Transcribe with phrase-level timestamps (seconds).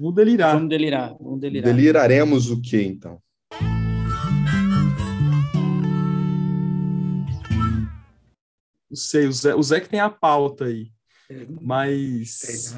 [0.00, 0.54] Vamos delirar.
[0.54, 1.74] Vamos delirar, vamos delirar.
[1.74, 3.20] Deliraremos o que então?
[8.88, 10.90] Não sei, o Zé, o Zé que tem a pauta aí.
[11.60, 12.74] Mas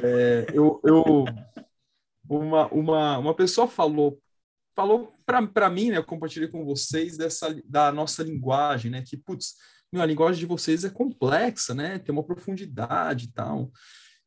[0.00, 1.24] é, eu, eu
[2.28, 4.22] uma, uma, uma pessoa falou
[4.72, 9.56] falou para mim, né, eu compartilhei com vocês dessa da nossa linguagem, né, que putz,
[9.92, 13.72] meu, a linguagem de vocês é complexa, né, tem uma profundidade e tal.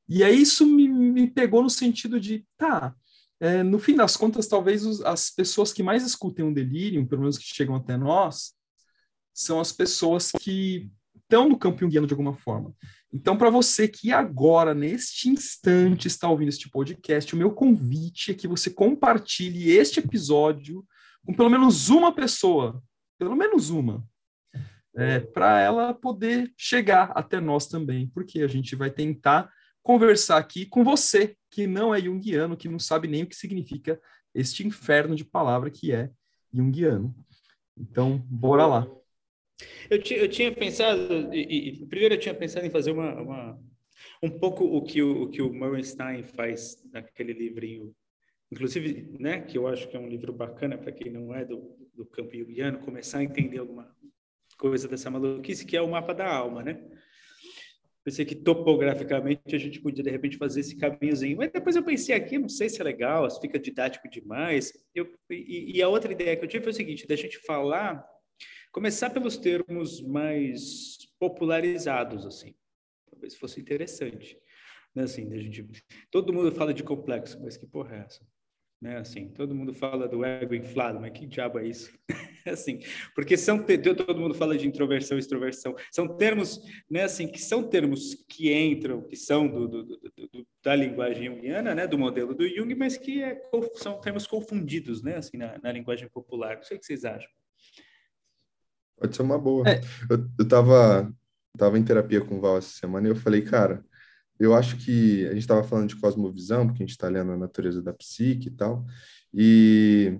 [0.08, 2.96] E aí isso me, me pegou no sentido de, tá,
[3.40, 7.22] é, no fim das contas, talvez os, as pessoas que mais escutem um delírio, pelo
[7.22, 8.54] menos que chegam até nós,
[9.34, 12.74] são as pessoas que estão no campo junguiano de alguma forma.
[13.12, 18.34] Então, para você que agora, neste instante, está ouvindo este podcast, o meu convite é
[18.34, 20.86] que você compartilhe este episódio
[21.26, 22.82] com pelo menos uma pessoa,
[23.18, 24.04] pelo menos uma,
[24.96, 29.50] é, para ela poder chegar até nós também, porque a gente vai tentar
[29.84, 34.02] conversar aqui com você, que não é junguiano, que não sabe nem o que significa
[34.34, 36.10] este inferno de palavra que é
[36.52, 37.14] junguiano.
[37.78, 38.88] Então, bora lá.
[39.90, 43.60] Eu, eu tinha pensado, e, e, primeiro eu tinha pensado em fazer uma, uma
[44.22, 47.94] um pouco o que o, o que o Murray Stein faz naquele livrinho,
[48.52, 51.76] inclusive, né, que eu acho que é um livro bacana para quem não é do,
[51.94, 53.94] do campo junguiano, começar a entender alguma
[54.58, 56.82] coisa dessa maluquice, que é o mapa da alma, né?
[58.04, 62.14] Pensei que topograficamente a gente podia de repente fazer esse caminhozinho, mas depois eu pensei
[62.14, 64.74] aqui, não sei se é legal, se fica didático demais.
[64.94, 68.06] Eu, e, e a outra ideia que eu tive foi o seguinte: da gente falar
[68.74, 72.56] Começar pelos termos mais popularizados, assim.
[73.08, 74.36] Talvez fosse interessante.
[74.96, 75.04] Né?
[75.04, 75.64] Assim, a gente,
[76.10, 78.28] todo mundo fala de complexo, mas que porra é essa?
[78.82, 78.98] Né?
[78.98, 81.96] Assim, todo mundo fala do ego inflado, mas que diabo é isso?
[82.52, 82.80] assim,
[83.16, 88.16] porque são todo mundo fala de introversão, extroversão, são termos, né, assim, que são termos
[88.28, 92.74] que entram, que são do, do, do, da linguagem junguiana, né, do modelo do Jung,
[92.76, 93.42] mas que é,
[93.76, 96.58] são termos confundidos, né, assim, na, na linguagem popular.
[96.58, 97.30] Não sei o que vocês acham.
[98.98, 99.68] Pode ser uma boa.
[99.68, 99.82] É.
[100.10, 101.14] Eu, eu tava,
[101.58, 103.84] tava em terapia com o Val essa semana e eu falei, cara,
[104.40, 107.38] eu acho que a gente estava falando de cosmovisão, porque a gente está lendo a
[107.38, 108.86] natureza da psique e tal,
[109.34, 110.20] e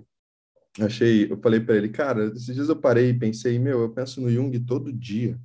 [0.80, 4.20] achei, eu falei para ele, cara, esses dias eu parei e pensei, meu, eu penso
[4.20, 5.38] no Jung todo dia.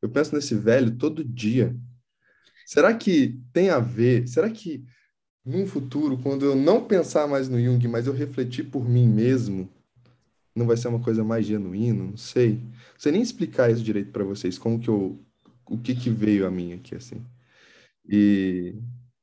[0.00, 1.76] Eu penso nesse velho todo dia.
[2.66, 4.26] Será que tem a ver?
[4.26, 4.84] Será que
[5.44, 9.68] num futuro, quando eu não pensar mais no Jung, mas eu refletir por mim mesmo,
[10.54, 12.54] não vai ser uma coisa mais genuína, não sei.
[12.54, 15.20] Não sei nem explicar isso direito para vocês, como que eu,
[15.66, 17.24] o que que veio a mim aqui, assim.
[18.08, 18.74] E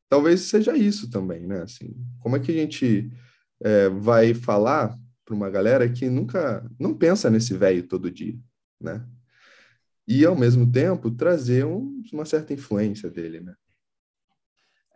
[0.10, 3.12] talvez seja isso também, né, assim, como é que a gente
[3.62, 4.98] é, vai falar
[5.30, 8.36] para uma galera que nunca, não pensa nesse velho todo dia,
[8.82, 9.08] né?
[10.08, 13.54] E, ao mesmo tempo, trazer um, uma certa influência dele, né?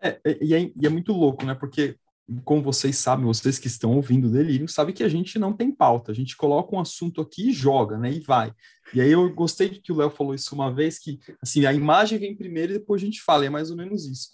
[0.02, 1.54] É, e, é, e é muito louco, né?
[1.54, 2.00] Porque
[2.44, 5.72] como vocês sabem, vocês que estão ouvindo o Delírio, sabem que a gente não tem
[5.72, 8.54] pauta, a gente coloca um assunto aqui e joga, né, e vai.
[8.94, 11.74] E aí eu gostei de que o Léo falou isso uma vez, que, assim, a
[11.74, 14.30] imagem vem primeiro e depois a gente fala, é mais ou menos isso.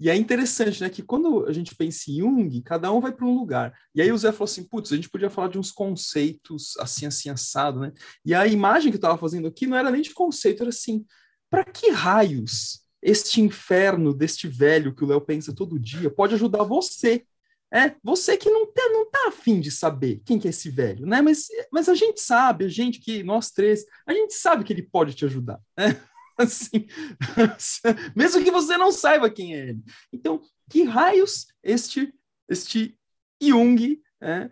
[0.00, 3.26] E é interessante, né, que quando a gente pensa em Jung, cada um vai para
[3.26, 3.78] um lugar.
[3.94, 7.04] E aí o Zé falou assim, putz, a gente podia falar de uns conceitos assim,
[7.04, 7.92] assim, assado, né?
[8.24, 11.04] E a imagem que eu estava fazendo aqui não era nem de conceito, era assim,
[11.50, 16.64] para que raios este inferno deste velho que o Léo pensa todo dia pode ajudar
[16.64, 17.24] você
[17.72, 21.06] é, você que não tá, não tá afim de saber quem que é esse velho,
[21.06, 21.22] né?
[21.22, 24.82] Mas, mas a gente sabe, a gente que, nós três, a gente sabe que ele
[24.82, 26.00] pode te ajudar, né?
[27.56, 27.76] Assim,
[28.14, 29.82] mesmo que você não saiba quem é ele.
[30.12, 32.12] Então, que raios este,
[32.48, 32.96] este
[33.40, 34.50] Jung é,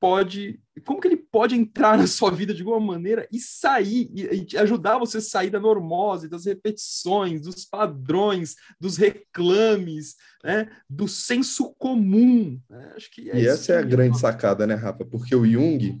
[0.00, 4.46] pode, como que ele pode entrar na sua vida de alguma maneira e sair, e,
[4.52, 11.08] e ajudar você a sair da normose, das repetições, dos padrões, dos reclames, né, do
[11.08, 12.60] senso comum.
[12.68, 12.92] Né?
[12.94, 15.04] Acho que é e essa é a grande sacada, né, Rafa?
[15.04, 16.00] Porque o Jung,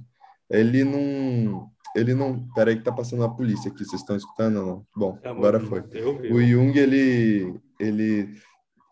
[0.50, 2.46] ele não ele não.
[2.54, 4.86] Peraí, que tá passando a polícia aqui, vocês estão escutando ou não?
[4.94, 5.80] Bom, tá agora foi.
[6.30, 8.36] O Jung, ele, ele,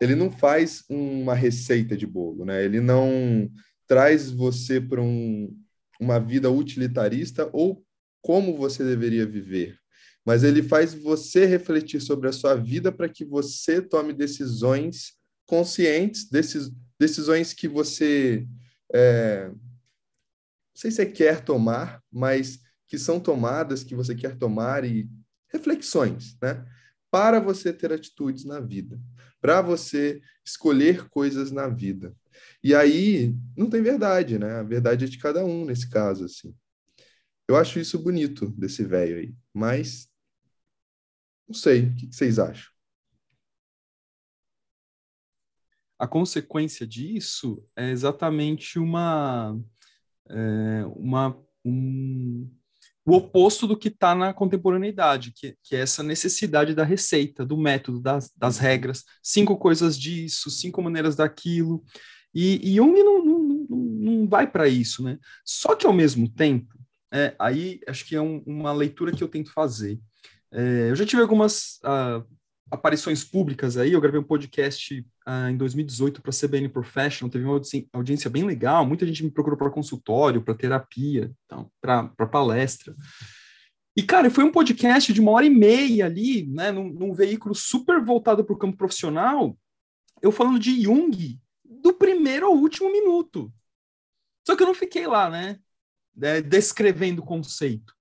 [0.01, 2.63] ele não faz uma receita de bolo, né?
[2.63, 3.49] Ele não
[3.87, 5.55] traz você para um,
[5.99, 7.83] uma vida utilitarista ou
[8.21, 9.77] como você deveria viver.
[10.25, 15.13] Mas ele faz você refletir sobre a sua vida para que você tome decisões
[15.45, 18.47] conscientes, decis, decisões que você
[18.91, 19.51] é,
[20.75, 25.09] não sei se você quer tomar, mas que são tomadas, que você quer tomar e
[25.51, 26.65] reflexões, né?
[27.11, 28.99] Para você ter atitudes na vida,
[29.39, 32.15] para você escolher coisas na vida.
[32.63, 34.59] E aí não tem verdade, né?
[34.59, 36.53] A verdade é de cada um nesse caso, assim.
[37.47, 40.09] Eu acho isso bonito desse velho aí, mas
[41.47, 42.75] não sei, o que vocês acham?
[45.97, 49.57] a consequência disso é exatamente uma,
[50.29, 52.49] é, uma um,
[53.05, 57.55] o oposto do que está na contemporaneidade, que, que, é essa necessidade da receita, do
[57.55, 61.83] método, das, das regras, cinco coisas disso, cinco maneiras daquilo.
[62.33, 65.19] E, e Jung não, não, não, não vai para isso, né?
[65.45, 66.73] Só que ao mesmo tempo,
[67.13, 69.99] é, aí acho que é um, uma leitura que eu tento fazer.
[70.51, 72.25] É, eu já tive algumas uh,
[72.69, 77.45] aparições públicas aí, eu gravei um podcast uh, em 2018 para a CBN Professional, teve
[77.45, 77.61] uma
[77.93, 82.95] audiência bem legal, muita gente me procurou para consultório, para terapia, então, para palestra.
[83.97, 87.55] E, cara, foi um podcast de uma hora e meia ali, né, num, num veículo
[87.55, 89.57] super voltado para o campo profissional,
[90.21, 93.53] eu falando de Jung do primeiro ao último minuto.
[94.45, 95.59] Só que eu não fiquei lá, né,
[96.41, 97.94] descrevendo o conceito.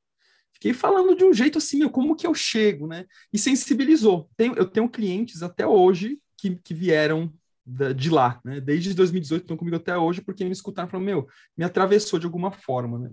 [0.64, 3.04] Fiquei falando de um jeito assim, meu, como que eu chego, né?
[3.30, 4.30] E sensibilizou.
[4.34, 7.30] Tenho, eu tenho clientes até hoje que, que vieram
[7.66, 8.62] da, de lá, né?
[8.62, 12.24] Desde 2018 estão comigo até hoje porque me escutaram e falaram, meu, me atravessou de
[12.24, 13.10] alguma forma, né?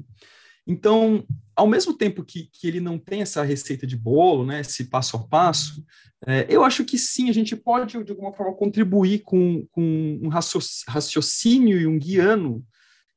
[0.66, 4.86] Então, ao mesmo tempo que, que ele não tem essa receita de bolo, né, esse
[4.86, 5.84] passo a passo,
[6.26, 10.30] é, eu acho que sim, a gente pode, de alguma forma, contribuir com, com um
[10.30, 12.66] raciocínio junguiano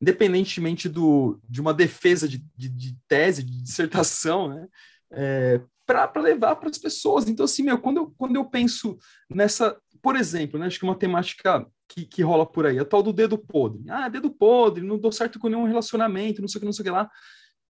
[0.05, 4.69] independentemente do, de uma defesa de, de, de tese, de dissertação, né?
[5.11, 7.27] É, para levar para as pessoas.
[7.27, 8.99] Então, assim, meu, quando eu, quando eu penso
[9.31, 13.03] nessa, por exemplo, né, acho que uma temática que, que rola por aí, a tal
[13.03, 13.83] do dedo podre.
[13.89, 16.83] Ah, dedo podre, não dou certo com nenhum relacionamento, não sei o que, não sei
[16.83, 17.11] o que lá.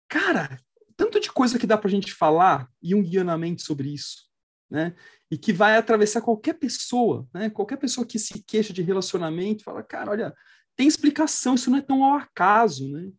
[0.09, 0.59] Cara,
[0.97, 4.25] tanto de coisa que dá para a gente falar e um guianamente sobre isso,
[4.69, 4.93] né?
[5.31, 7.49] E que vai atravessar qualquer pessoa, né?
[7.49, 10.33] Qualquer pessoa que se queixa de relacionamento, fala, cara, olha,
[10.77, 13.09] tem explicação, isso não é tão ao acaso, né?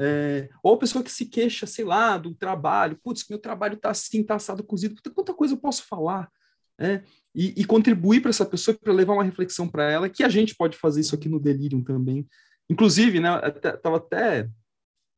[0.00, 3.90] É, ou a pessoa que se queixa, sei lá, do trabalho, putz, meu trabalho está
[3.90, 6.30] assim, está assado, cozido, quanta coisa eu posso falar,
[6.78, 7.02] né?
[7.34, 10.54] E, e contribuir para essa pessoa, para levar uma reflexão para ela, que a gente
[10.54, 12.28] pode fazer isso aqui no Delirium também.
[12.70, 13.30] Inclusive, né,
[13.64, 14.48] estava até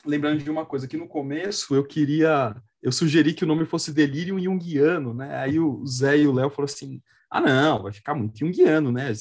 [0.06, 3.93] lembrando de uma coisa, que no começo eu queria, eu sugeri que o nome fosse
[3.93, 5.36] Delirium Jungiano, né?
[5.36, 9.12] Aí o Zé e o Léo falaram assim, ah, não, vai ficar muito junguiano, né?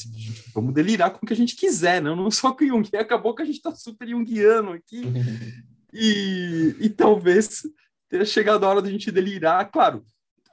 [0.54, 2.90] Vamos delirar com o que a gente quiser, não, não só com Jung.
[2.92, 5.04] E acabou que a gente está super junguiano aqui.
[5.92, 7.64] E, e talvez
[8.08, 9.72] tenha chegado a hora da gente delirar.
[9.72, 10.06] Claro,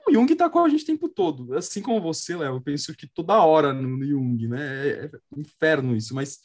[0.08, 1.54] o Jung está com a gente o tempo todo.
[1.54, 4.88] Assim como você, Léo, eu penso que toda hora no Jung, né?
[4.88, 6.38] É, é inferno isso, mas,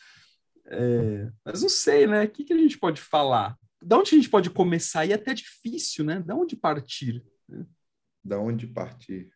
[0.65, 2.25] é, mas não sei, né?
[2.25, 3.57] O que, que a gente pode falar?
[3.81, 5.05] Da onde a gente pode começar?
[5.05, 6.19] E é até difícil, né?
[6.19, 7.23] Da onde partir?
[8.21, 9.31] Da onde partir?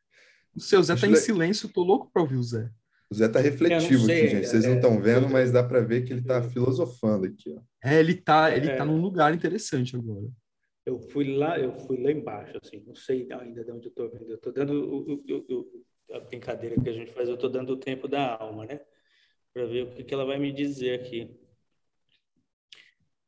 [0.55, 2.69] O seu Zé tá em silêncio, tô louco para ouvir o Zé.
[3.09, 4.47] O Zé tá refletivo sei, aqui, gente.
[4.47, 7.61] Vocês é, não estão vendo, mas dá para ver que ele tá filosofando aqui, ó.
[7.83, 10.27] É, ele tá, ele é, tá num lugar interessante agora.
[10.85, 14.09] Eu fui lá, eu fui lá embaixo, assim, não sei ainda de onde eu tô
[14.09, 14.29] vendo.
[14.31, 17.73] Eu tô dando o, o, o, a brincadeira que a gente faz, eu tô dando
[17.73, 18.79] o tempo da alma, né?
[19.53, 21.29] Para ver o que, que ela vai me dizer aqui.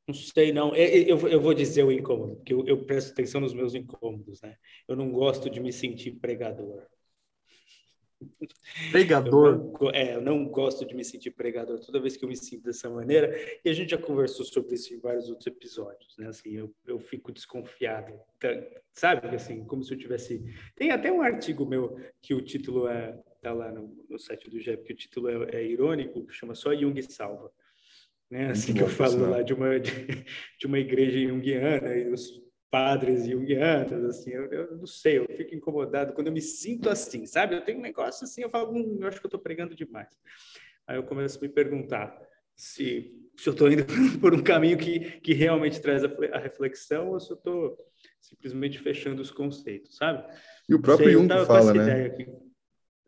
[0.08, 0.74] Não sei, não.
[0.76, 4.56] Eu, eu vou dizer o incômodo, porque eu, eu presto atenção nos meus incômodos, né?
[4.88, 6.88] Eu não gosto de me sentir pregador.
[8.92, 9.54] Pregador.
[9.54, 12.36] Eu não, é, eu não gosto de me sentir pregador toda vez que eu me
[12.36, 13.36] sinto dessa maneira.
[13.64, 16.28] E a gente já conversou sobre isso em vários outros episódios, né?
[16.28, 18.50] Assim, eu, eu fico desconfiado, tá,
[18.94, 19.28] sabe?
[19.36, 20.44] Assim, como se eu tivesse.
[20.76, 24.60] Tem até um artigo meu que o título é tá lá no, no site do
[24.60, 27.52] GEP, que o título é, é irônico, que chama só Jung salva.
[28.30, 28.50] Né?
[28.50, 29.92] Assim que eu falo lá de uma de,
[30.60, 35.56] de uma igreja junguiana e os padres junguianos, assim, eu, eu, não sei, eu fico
[35.56, 37.56] incomodado quando eu me sinto assim, sabe?
[37.56, 40.10] Eu tenho um negócio assim, eu falo, hum, eu acho que eu estou pregando demais.
[40.86, 42.18] Aí eu começo a me perguntar
[42.56, 43.86] se, se eu estou indo
[44.20, 47.78] por um caminho que, que realmente traz a, a reflexão ou se eu estou
[48.22, 50.26] simplesmente fechando os conceitos, sabe?
[50.68, 52.16] E o próprio sei, Jung fala, né?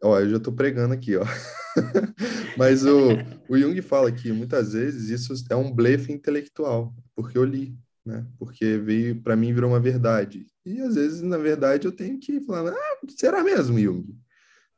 [0.01, 1.25] Ó, eu já estou pregando aqui, ó.
[2.57, 3.09] Mas o,
[3.49, 8.25] o Jung fala que muitas vezes isso é um blefe intelectual, porque eu li né?
[8.37, 10.45] Porque veio para mim virou uma verdade.
[10.65, 14.15] E às vezes, na verdade, eu tenho que falar, ah, será mesmo, Jung?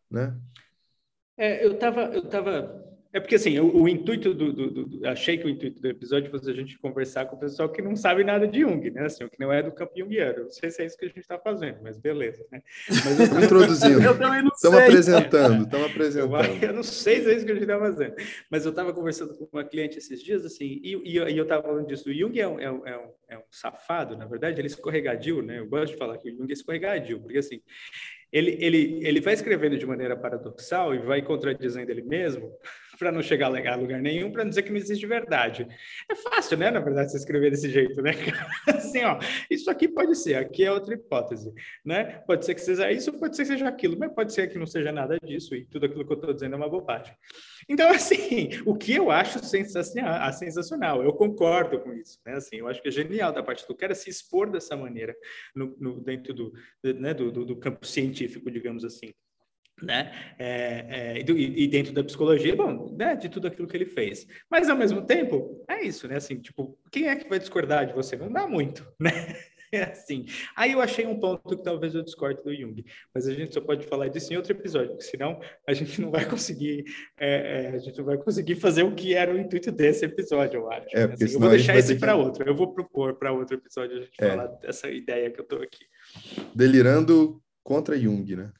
[0.09, 0.37] Né?
[1.37, 2.80] É, eu estava eu tava
[3.13, 6.31] é porque, assim, o, o intuito do, do, do, Achei que o intuito do episódio
[6.31, 9.05] fosse a gente conversar com o pessoal que não sabe nada de Jung, né?
[9.05, 10.43] Assim, o que não é do campo junguiano.
[10.43, 12.61] Não sei se é isso que a gente está fazendo, mas beleza, né?
[12.87, 14.01] Mas eu, Introduzindo.
[14.01, 16.63] eu também não estamos apresentando, estamos apresentando.
[16.63, 18.15] Eu, não sei se é isso que a gente está fazendo.
[18.49, 21.63] Mas eu estava conversando com uma cliente esses dias, assim, e, e, e eu estava
[21.63, 22.09] falando disso.
[22.09, 25.41] O Jung é um, é, um, é, um, é safado, na verdade, ele é escorregadio,
[25.41, 25.59] né?
[25.59, 27.61] Eu gosto de falar que o Jung é escorregadio, porque, assim,
[28.31, 32.49] ele, ele, ele vai escrevendo de maneira paradoxal e vai contradizendo ele mesmo,
[33.01, 35.67] para não chegar a lugar nenhum, para não dizer que não existe verdade.
[36.07, 38.11] É fácil, né, na verdade, se escrever desse jeito, né?
[38.67, 39.17] assim, ó,
[39.49, 41.51] isso aqui pode ser, aqui é outra hipótese,
[41.83, 42.21] né?
[42.27, 44.67] Pode ser que seja isso, pode ser que seja aquilo, mas pode ser que não
[44.67, 47.11] seja nada disso e tudo aquilo que eu estou dizendo é uma bobagem.
[47.67, 52.35] Então, assim, o que eu acho sensacional, sensacional eu concordo com isso, né?
[52.35, 55.15] Assim, eu acho que é genial da parte do cara se expor dessa maneira
[55.55, 56.53] no, no dentro do,
[56.83, 59.11] né, do, do, do campo científico, digamos assim
[59.81, 60.11] né?
[60.37, 64.27] É, é, e, dentro da psicologia, bom, né, de tudo aquilo que ele fez.
[64.49, 66.17] Mas ao mesmo tempo, é isso, né?
[66.17, 68.15] Assim, tipo, quem é que vai discordar de você?
[68.15, 69.35] Não dá muito, né?
[69.73, 70.25] É assim.
[70.53, 72.83] Aí eu achei um ponto que talvez eu discorde do Jung,
[73.15, 76.11] mas a gente só pode falar disso em outro episódio, porque senão a gente não
[76.11, 76.83] vai conseguir,
[77.17, 80.59] é, é, a gente não vai conseguir fazer o que era o intuito desse episódio,
[80.59, 80.87] eu acho.
[80.93, 82.19] É, assim, eu vou deixar esse para que...
[82.19, 82.43] outro.
[82.45, 84.29] Eu vou propor para outro episódio a gente é.
[84.29, 85.85] falar dessa ideia que eu estou aqui.
[86.53, 88.51] Delirando contra Jung, né?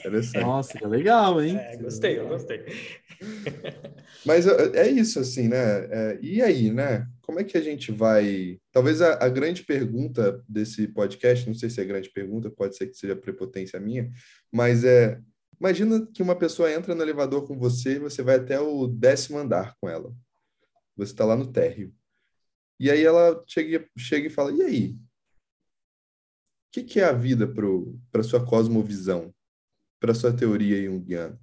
[0.00, 0.44] Interessante.
[0.44, 1.56] Nossa, que legal, hein?
[1.56, 2.64] É, gostei, eu gostei.
[4.24, 5.56] Mas é, é isso, assim, né?
[5.90, 7.06] É, e aí, né?
[7.22, 8.58] Como é que a gente vai.
[8.72, 12.86] Talvez a, a, grande pergunta desse podcast, não sei se é grande pergunta, pode ser
[12.86, 14.10] que seja prepotência minha,
[14.52, 15.20] mas é.
[15.58, 19.38] Imagina que uma pessoa entra no elevador com você e você vai até o décimo
[19.38, 20.12] andar com ela.
[20.94, 21.94] Você está lá no térreo.
[22.78, 24.96] E aí ela chega, chega e fala: E aí?
[26.76, 27.50] O que, que é a vida
[28.12, 29.34] para sua cosmovisão?
[29.98, 31.40] para sua teoria junguiana?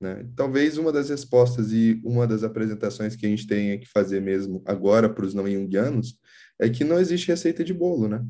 [0.00, 0.28] Né?
[0.34, 4.64] Talvez uma das respostas e uma das apresentações que a gente tenha que fazer mesmo
[4.66, 6.18] agora para os não junguianos
[6.58, 8.20] é que não existe receita de bolo, né?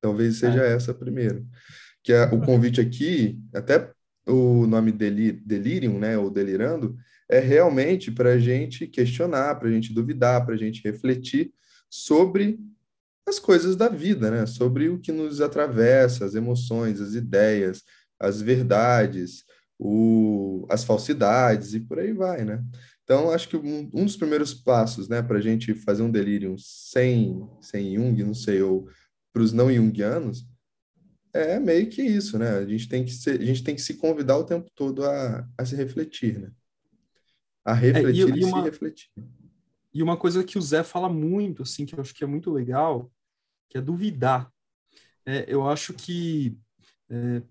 [0.00, 0.72] Talvez seja é.
[0.72, 1.46] essa primeiro.
[2.02, 3.92] Que é, o convite aqui, até
[4.26, 6.96] o nome delir, delirium, né, ou delirando,
[7.30, 11.52] é realmente para a gente questionar, para a gente duvidar, para a gente refletir
[11.88, 12.58] sobre
[13.28, 14.46] as coisas da vida, né?
[14.46, 17.82] Sobre o que nos atravessa, as emoções, as ideias,
[18.18, 19.44] as verdades,
[19.78, 22.62] o, as falsidades e por aí vai, né?
[23.04, 26.56] Então, acho que um, um dos primeiros passos, né, para a gente fazer um delírio
[26.58, 28.86] sem, sem Jung, não sei, ou
[29.32, 30.46] para os não jungianos,
[31.32, 32.58] é meio que isso, né?
[32.58, 35.48] A gente tem que, ser, a gente tem que se convidar o tempo todo a,
[35.56, 36.50] a se refletir, né?
[37.64, 39.10] A refletir é, e, e, uma, se refletir.
[39.94, 42.50] E uma coisa que o Zé fala muito, assim, que eu acho que é muito
[42.50, 43.10] legal,
[43.68, 44.50] que é duvidar.
[45.26, 46.58] É, eu acho que
[47.10, 47.42] é,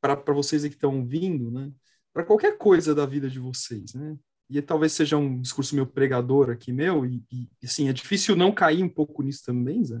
[0.00, 1.72] para vocês que estão vindo, né,
[2.12, 4.16] para qualquer coisa da vida de vocês, né,
[4.48, 8.52] e talvez seja um discurso meu pregador aqui meu, e, e assim, é difícil não
[8.52, 10.00] cair um pouco nisso também, Zé,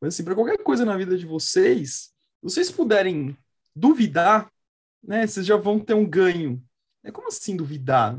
[0.00, 2.10] mas assim, para qualquer coisa na vida de vocês,
[2.42, 3.36] vocês puderem
[3.74, 4.50] duvidar,
[5.02, 6.62] né, vocês já vão ter um ganho.
[7.04, 8.18] É como assim duvidar?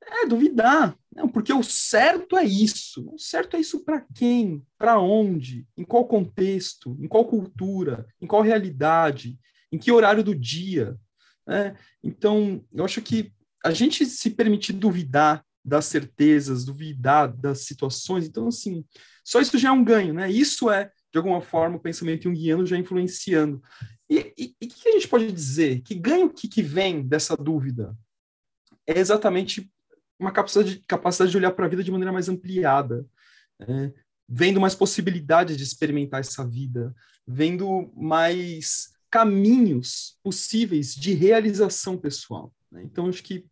[0.00, 0.96] É duvidar.
[1.14, 3.08] Não, porque o certo é isso.
[3.12, 4.64] O certo é isso para quem?
[4.78, 5.66] Para onde?
[5.76, 6.96] Em qual contexto?
[7.00, 8.06] Em qual cultura?
[8.20, 9.38] Em qual realidade?
[9.70, 10.96] Em que horário do dia?
[11.48, 13.32] É, então, eu acho que
[13.64, 18.84] a gente se permitir duvidar das certezas, duvidar das situações, então, assim,
[19.24, 20.30] só isso já é um ganho, né?
[20.30, 23.62] Isso é, de alguma forma, o pensamento junguiano já influenciando.
[24.10, 25.80] E o que a gente pode dizer?
[25.82, 27.96] Que ganho que, que vem dessa dúvida?
[28.86, 29.70] É exatamente
[30.22, 33.04] uma capacidade, capacidade de olhar para a vida de maneira mais ampliada,
[33.60, 33.92] é,
[34.28, 36.94] vendo mais possibilidades de experimentar essa vida,
[37.26, 42.54] vendo mais caminhos possíveis de realização pessoal.
[42.70, 42.82] Né?
[42.84, 43.44] Então, acho que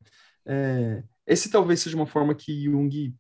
[0.47, 3.15] é, esse talvez seja uma forma que Jung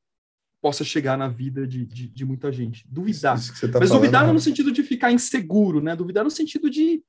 [0.60, 2.86] possa chegar na vida de, de, de muita gente.
[2.88, 3.38] Duvidar.
[3.72, 5.96] Tá Mas duvidar não no sentido de ficar inseguro, né?
[5.96, 7.02] Duvidar no sentido de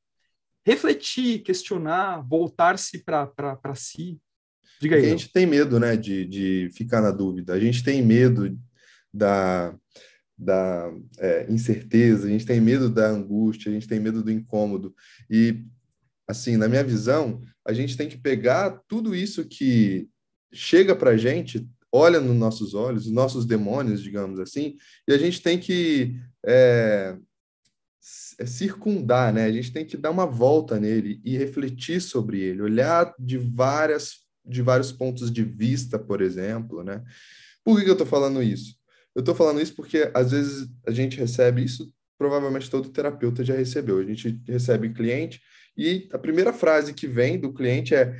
[0.66, 4.20] refletir, questionar, voltar-se para si.
[4.82, 5.06] Diga aí.
[5.06, 7.54] A gente tem medo, né, de, de ficar na dúvida.
[7.54, 8.58] A gente tem medo
[9.14, 9.76] da,
[10.36, 14.96] da é, incerteza, a gente tem medo da angústia, a gente tem medo do incômodo.
[15.30, 15.64] E,
[16.28, 20.10] assim, na minha visão, a gente tem que pegar tudo isso que
[20.52, 25.18] chega para a gente, olha nos nossos olhos, os nossos demônios, digamos assim, e a
[25.18, 27.16] gente tem que é,
[28.40, 29.46] é circundar, né?
[29.46, 34.22] A gente tem que dar uma volta nele e refletir sobre ele, olhar de várias
[34.46, 37.04] de vários pontos de vista, por exemplo, né?
[37.64, 38.76] Por que, que eu estou falando isso?
[39.16, 43.56] Eu estou falando isso porque às vezes a gente recebe isso, provavelmente todo terapeuta já
[43.56, 44.00] recebeu.
[44.00, 45.42] A gente recebe cliente
[45.78, 48.18] e a primeira frase que vem do cliente é: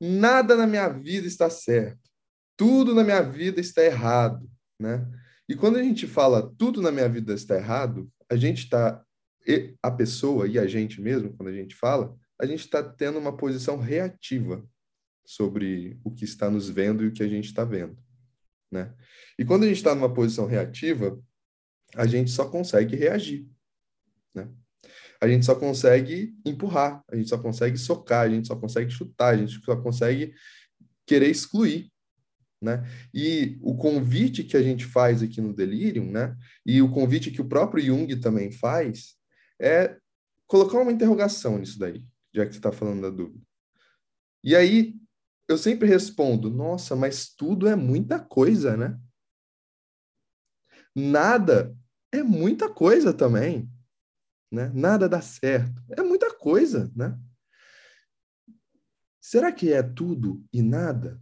[0.00, 2.10] nada na minha vida está certo,
[2.56, 5.06] tudo na minha vida está errado, né?
[5.48, 9.02] E quando a gente fala tudo na minha vida está errado, a gente está
[9.82, 13.36] a pessoa e a gente mesmo, quando a gente fala, a gente está tendo uma
[13.36, 14.64] posição reativa
[15.30, 17.96] sobre o que está nos vendo e o que a gente está vendo,
[18.68, 18.92] né?
[19.38, 21.22] E quando a gente está numa posição reativa,
[21.94, 23.46] a gente só consegue reagir,
[24.34, 24.48] né?
[25.20, 29.34] a gente só consegue empurrar, a gente só consegue socar, a gente só consegue chutar,
[29.34, 30.34] a gente só consegue
[31.06, 31.92] querer excluir,
[32.60, 32.84] né?
[33.14, 36.36] E o convite que a gente faz aqui no Delirium, né?
[36.66, 39.14] E o convite que o próprio Jung também faz
[39.60, 39.96] é
[40.48, 43.40] colocar uma interrogação nisso daí, já que você está falando da dúvida.
[44.42, 44.99] E aí
[45.52, 48.98] eu sempre respondo: nossa, mas tudo é muita coisa, né?
[50.94, 51.76] Nada
[52.12, 53.70] é muita coisa também
[54.50, 54.70] né?
[54.74, 55.82] Nada dá certo.
[55.96, 57.18] É muita coisa, né?
[59.20, 61.20] Será que é tudo e nada?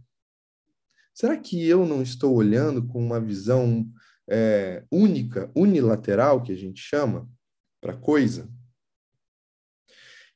[1.13, 3.85] Será que eu não estou olhando com uma visão
[4.27, 7.29] é, única, unilateral, que a gente chama,
[7.81, 8.49] para coisa?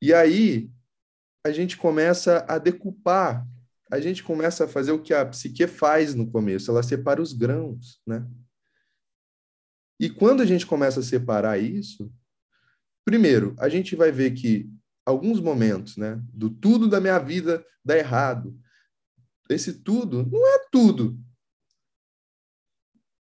[0.01, 0.69] E aí
[1.45, 3.47] a gente começa a decupar,
[3.99, 7.33] a gente começa a fazer o que a psique faz no começo, ela separa os
[7.33, 8.27] grãos, né?
[9.99, 12.11] E quando a gente começa a separar isso,
[13.05, 14.69] Primeiro, a gente vai ver que
[15.05, 18.57] alguns momentos, né, do tudo da minha vida dá errado.
[19.49, 21.19] Esse tudo não é tudo.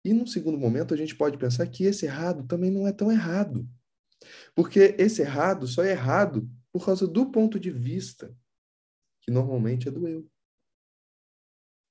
[0.03, 3.11] E num segundo momento, a gente pode pensar que esse errado também não é tão
[3.11, 3.67] errado.
[4.53, 8.35] Porque esse errado só é errado por causa do ponto de vista,
[9.21, 10.29] que normalmente é do eu.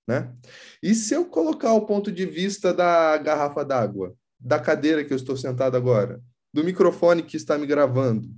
[0.08, 0.34] Né?
[0.82, 5.16] E se eu colocar o ponto de vista da garrafa d'água, da cadeira que eu
[5.16, 8.34] estou sentado agora, do microfone que está me gravando,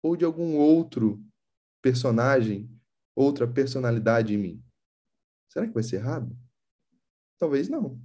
[0.00, 1.20] ou de algum outro
[1.82, 2.70] personagem,
[3.16, 4.64] outra personalidade em mim.
[5.48, 6.38] Será que vai ser errado?
[7.40, 8.00] Talvez não.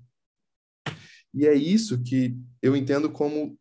[1.32, 3.56] E é isso que eu entendo como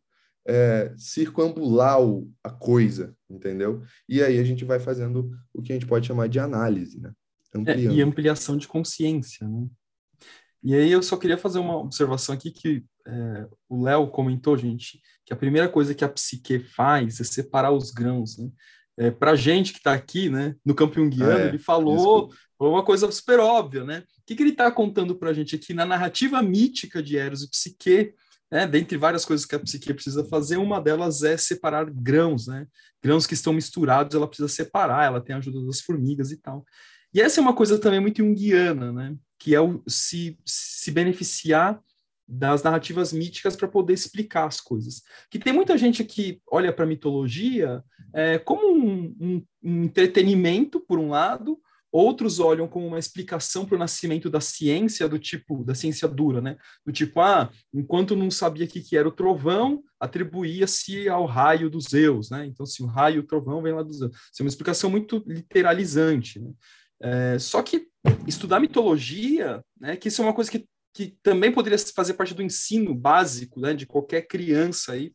[0.47, 1.99] é, circunambular
[2.43, 3.83] a coisa, entendeu?
[4.09, 7.13] E aí a gente vai fazendo o que a gente pode chamar de análise, né?
[7.65, 9.67] É, e ampliação de consciência, né?
[10.63, 15.01] E aí eu só queria fazer uma observação aqui que é, o Léo comentou, gente,
[15.25, 18.49] que a primeira coisa que a psique faz é separar os grãos, né?
[18.97, 21.47] É, para gente que está aqui, né, no campo junguiano, é.
[21.47, 24.03] ele falou, falou uma coisa super óbvia, né?
[24.19, 27.41] O que, que ele está contando para a gente aqui na narrativa mítica de Eros
[27.41, 28.13] e Psique,
[28.51, 32.67] né, dentre várias coisas que a psique precisa fazer, uma delas é separar grãos, né?
[33.01, 36.65] Grãos que estão misturados, ela precisa separar, ela tem a ajuda das formigas e tal.
[37.13, 39.15] E essa é uma coisa também muito junguiana, né?
[39.37, 41.81] Que é o se, se beneficiar
[42.27, 45.03] das narrativas míticas para poder explicar as coisas.
[45.29, 50.79] Que tem muita gente que olha para a mitologia é, como um, um, um, entretenimento,
[50.79, 51.59] por um lado,
[51.91, 56.39] outros olham como uma explicação para o nascimento da ciência, do tipo, da ciência dura,
[56.39, 56.55] né?
[56.85, 61.69] Do tipo, ah, enquanto não sabia o que, que era o trovão, atribuía-se ao raio
[61.69, 62.45] dos Zeus, né?
[62.45, 64.15] Então, se o raio e o trovão vem lá dos Zeus.
[64.15, 66.51] Isso é uma explicação muito literalizante, né?
[67.01, 67.87] É, só que
[68.27, 72.43] estudar mitologia, né, que isso é uma coisa que que também poderia fazer parte do
[72.43, 75.13] ensino básico né, de qualquer criança aí.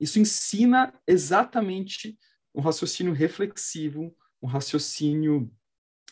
[0.00, 2.16] Isso ensina exatamente
[2.54, 5.50] um raciocínio reflexivo, um raciocínio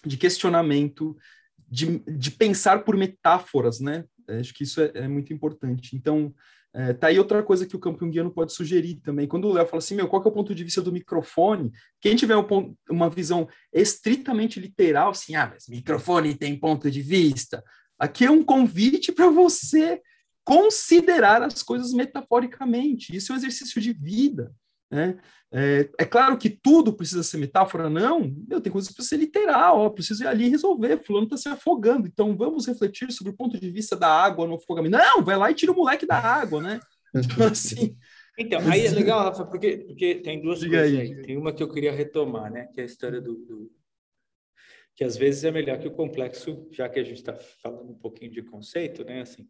[0.04, 1.16] de questionamento,
[1.68, 4.04] de, de pensar por metáforas, né?
[4.28, 5.96] Acho que isso é, é muito importante.
[5.96, 6.34] Então,
[6.76, 9.26] é, tá aí outra coisa que o campo junguiano pode sugerir também.
[9.26, 11.72] Quando o Léo fala assim, meu, qual é o ponto de vista do microfone?
[12.00, 17.00] Quem tiver um ponto, uma visão estritamente literal, assim, ah, mas microfone tem ponto de
[17.00, 17.64] vista,
[17.98, 20.00] Aqui é um convite para você
[20.44, 23.16] considerar as coisas metaforicamente.
[23.16, 24.54] Isso é um exercício de vida.
[24.90, 25.18] Né?
[25.52, 28.34] É, é, claro que tudo precisa ser metáfora, não.
[28.50, 31.02] Eu tenho coisas que precisam ser literal, ó, preciso ir ali resolver.
[31.04, 34.56] Fulano está se afogando, então vamos refletir sobre o ponto de vista da água no
[34.56, 34.96] afogamento.
[34.96, 36.80] Não, vai lá e tira o moleque da água, né?
[37.14, 37.96] Então, assim.
[38.38, 41.12] Então, aí é legal, Rafa, porque, porque tem duas Diga coisas aí.
[41.14, 41.22] aí.
[41.22, 42.66] Tem uma que eu queria retomar, né?
[42.74, 43.72] Que é a história do, do
[44.96, 47.98] que às vezes é melhor que o complexo, já que a gente está falando um
[47.98, 49.20] pouquinho de conceito, né?
[49.20, 49.46] Assim,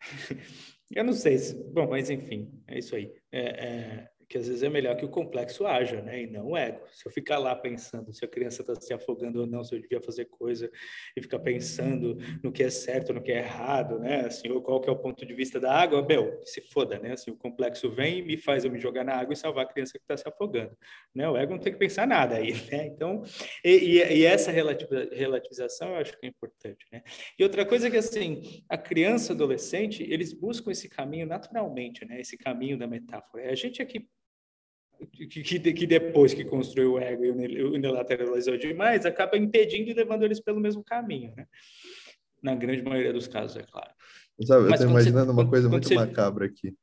[0.94, 3.10] eu não sei se, bom, mas enfim, é isso aí.
[3.32, 6.22] É, é, que às vezes é melhor que o complexo haja, né?
[6.22, 6.86] E não o ego.
[6.92, 9.80] Se eu ficar lá pensando se a criança está se afogando ou não, se eu
[9.80, 10.70] devia fazer coisa
[11.16, 14.26] e ficar pensando no que é certo, no que é errado, né?
[14.26, 17.14] Assim, ou qual que é o ponto de vista da água, meu, se foda, né?
[17.14, 19.68] Assim, o complexo vem e me faz eu me jogar na água e salvar a
[19.68, 20.78] criança que está se afogando,
[21.12, 21.28] né?
[21.28, 22.86] O ego não tem que pensar nada aí, né?
[22.86, 23.24] Então,
[23.64, 27.02] e, e, essa relativização eu acho que é importante, né?
[27.36, 32.20] E outra coisa é que, assim, a criança, adolescente, eles buscam esse caminho naturalmente, né?
[32.20, 33.50] Esse caminho da metáfora.
[33.50, 34.08] A gente aqui
[35.28, 40.40] que, que, depois que construiu o ego e unilateralizou demais, acaba impedindo e levando eles
[40.40, 41.46] pelo mesmo caminho, né?
[42.42, 43.90] Na grande maioria dos casos, é claro.
[44.42, 45.94] Sabe, eu estou imaginando você, uma coisa muito você...
[45.94, 46.74] macabra aqui.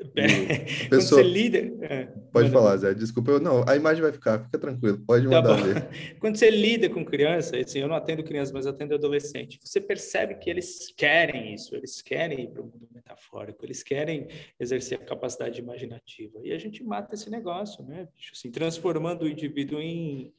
[0.88, 0.88] Pessoa...
[0.88, 1.58] Quando você lida.
[1.84, 2.94] É, pode falar, Zé.
[2.94, 5.88] Desculpa, eu, não, a imagem vai ficar, fica tranquilo, pode tá mandar tá ver.
[6.18, 10.36] Quando você lida com criança, assim, eu não atendo criança, mas atendo adolescente, você percebe
[10.36, 15.04] que eles querem isso, eles querem ir para o mundo metafórico, eles querem exercer a
[15.04, 16.40] capacidade imaginativa.
[16.42, 18.08] E a gente mata esse negócio, né?
[18.32, 20.32] Assim, transformando o indivíduo em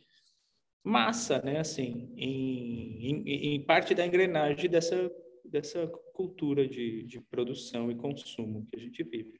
[0.84, 1.60] massa, né?
[1.60, 5.12] Assim, em, em, em parte da engrenagem dessa,
[5.46, 9.40] dessa cultura de, de produção e consumo que a gente vive.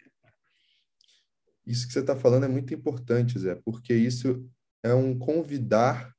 [1.72, 4.46] Isso que você está falando é muito importante, Zé, porque isso
[4.84, 6.14] é um convidar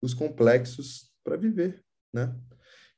[0.00, 2.34] os complexos para viver, né?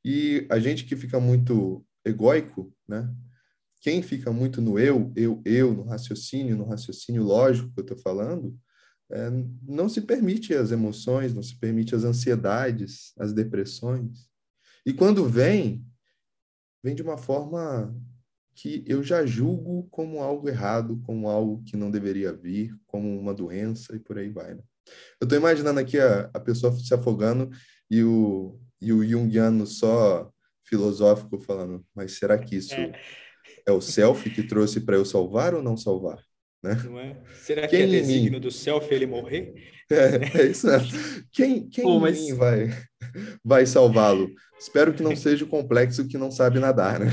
[0.05, 3.13] E a gente que fica muito egóico, né?
[3.81, 7.97] Quem fica muito no eu, eu, eu, no raciocínio, no raciocínio lógico que eu estou
[7.97, 8.57] falando,
[9.11, 9.29] é,
[9.61, 14.29] não se permite as emoções, não se permite as ansiedades, as depressões.
[14.85, 15.85] E quando vem,
[16.83, 17.93] vem de uma forma
[18.55, 23.33] que eu já julgo como algo errado, como algo que não deveria vir, como uma
[23.33, 24.53] doença e por aí vai.
[24.53, 24.61] Né?
[25.19, 27.49] Eu estou imaginando aqui a, a pessoa se afogando
[27.89, 30.31] e o, e o Jungiano só
[30.65, 32.93] filosófico falando, mas será que isso é,
[33.67, 36.23] é o self que trouxe para eu salvar ou não salvar?
[36.63, 36.81] Né?
[36.85, 37.21] Não é?
[37.41, 39.53] Será quem que é designo do self ele morrer?
[39.91, 40.67] É, é isso.
[41.31, 42.29] Quem, quem Pô, mas...
[42.29, 42.69] vai,
[43.43, 44.33] vai salvá-lo?
[44.59, 47.07] Espero que não seja o complexo que não sabe nadar, né?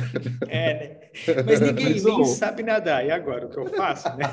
[0.48, 1.42] É, né?
[1.44, 3.04] Mas ninguém mas, nem sabe nadar.
[3.04, 4.24] E agora, o que eu faço, né?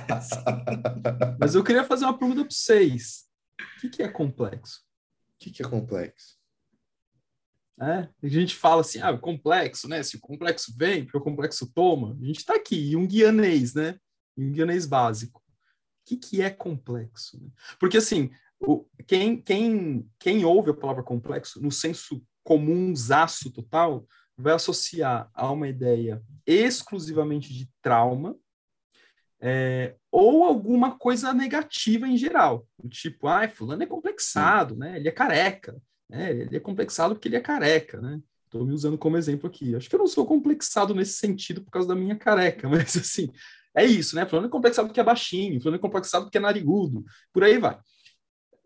[1.39, 3.25] mas eu queria fazer uma pergunta para vocês.
[3.59, 4.81] O que, que é complexo?
[5.35, 6.37] O que, que é complexo?
[7.79, 10.01] É, a gente fala assim, ah, complexo, né?
[10.01, 12.17] Se o complexo vem, porque o complexo toma.
[12.19, 13.99] A gente está aqui, um guianês, né?
[14.35, 15.39] Um guianês básico.
[15.39, 15.43] O
[16.05, 17.39] que, que é complexo?
[17.79, 24.05] Porque, assim, o, quem, quem, quem ouve a palavra complexo, no senso comum, zaço total,
[24.37, 28.35] vai associar a uma ideia exclusivamente de trauma
[29.39, 32.67] é, ou alguma coisa negativa em geral.
[32.89, 34.97] Tipo, ah, fulano é complexado, né?
[34.97, 35.75] Ele é careca.
[36.09, 36.31] Né?
[36.31, 38.21] Ele é complexado porque ele é careca, né?
[38.45, 39.75] Estou me usando como exemplo aqui.
[39.75, 43.29] Acho que eu não sou complexado nesse sentido por causa da minha careca, mas assim,
[43.75, 44.25] é isso, né?
[44.25, 47.77] Fulano é complexado porque é baixinho, fulano é complexado porque é narigudo, por aí vai.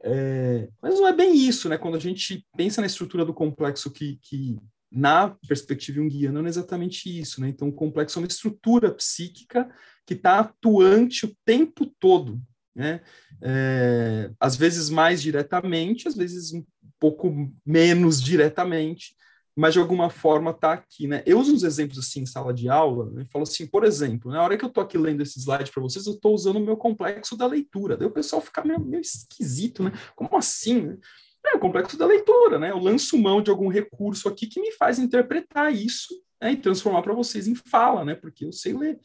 [0.04, 1.78] É, mas não é bem isso, né?
[1.78, 4.58] Quando a gente pensa na estrutura do complexo que, que
[4.92, 7.50] na perspectiva junguiana, não é exatamente isso, né?
[7.50, 9.70] Então, o complexo é uma estrutura psíquica
[10.06, 12.42] que está atuante o tempo todo,
[12.76, 13.02] né?
[13.42, 16.64] É, às vezes mais diretamente, às vezes um
[17.00, 19.16] pouco menos diretamente,
[19.62, 21.22] mas de alguma forma está aqui, né?
[21.24, 23.24] Eu uso uns exemplos assim em sala de aula, né?
[23.32, 26.08] falo assim, por exemplo, na hora que eu estou aqui lendo esse slide para vocês,
[26.08, 27.96] eu estou usando o meu complexo da leitura.
[27.96, 29.92] Daí o pessoal fica meio, meio esquisito, né?
[30.16, 30.82] Como assim?
[30.82, 30.98] Né?
[31.46, 32.72] É o complexo da leitura, né?
[32.72, 36.54] Eu lanço mão de algum recurso aqui que me faz interpretar isso né?
[36.54, 38.16] e transformar para vocês em fala, né?
[38.16, 39.00] Porque eu sei ler.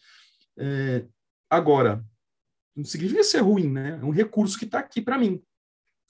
[0.57, 1.05] É...
[1.51, 2.03] Agora,
[2.75, 3.99] não significa ser ruim, né?
[4.01, 5.43] É um recurso que está aqui para mim.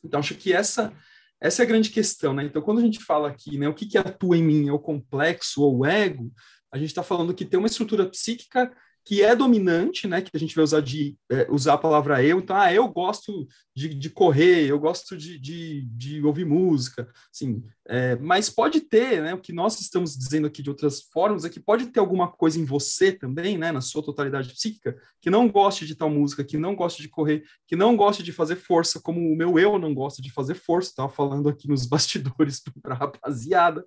[0.04, 0.92] Então, acho que essa
[1.40, 2.44] essa é a grande questão, né?
[2.44, 4.78] Então, quando a gente fala aqui, né, o que, que atua em mim é o
[4.78, 6.32] complexo ou o ego,
[6.72, 8.72] a gente está falando que tem uma estrutura psíquica
[9.06, 10.20] que é dominante, né?
[10.20, 12.40] Que a gente vai usar de é, usar a palavra eu.
[12.40, 17.62] Então, ah, eu gosto de, de correr, eu gosto de, de, de ouvir música, assim.
[17.86, 19.32] É, mas pode ter, né?
[19.32, 22.58] O que nós estamos dizendo aqui de outras formas é que pode ter alguma coisa
[22.58, 23.70] em você também, né?
[23.70, 27.44] Na sua totalidade psíquica, que não goste de tal música, que não goste de correr,
[27.64, 30.90] que não goste de fazer força, como o meu eu não gosta de fazer força.
[30.90, 33.86] Estava falando aqui nos bastidores para a rapaziada.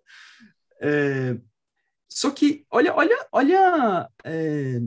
[0.81, 1.37] É,
[2.09, 4.79] só que, olha, olha, olha é,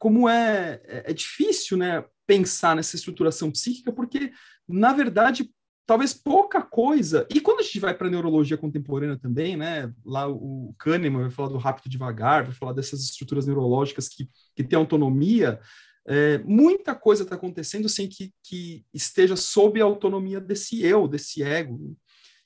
[0.00, 4.32] como é, é, é difícil né, pensar nessa estruturação psíquica, porque,
[4.66, 5.50] na verdade,
[5.86, 7.26] talvez pouca coisa.
[7.28, 9.92] E quando a gente vai para a neurologia contemporânea também, né?
[10.02, 14.64] Lá o Kahneman vai falar do rápido devagar, vai falar dessas estruturas neurológicas que, que
[14.64, 15.60] têm autonomia.
[16.08, 21.42] É, muita coisa está acontecendo sem que, que esteja sob a autonomia desse eu, desse
[21.42, 21.94] ego.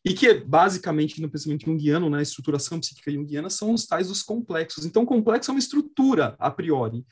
[0.04, 4.22] E que, basicamente, no pensamento junguiano, na né, estruturação psíquica junguiana, são os tais dos
[4.22, 4.84] complexos.
[4.84, 7.04] Então, complexo é uma estrutura, a priori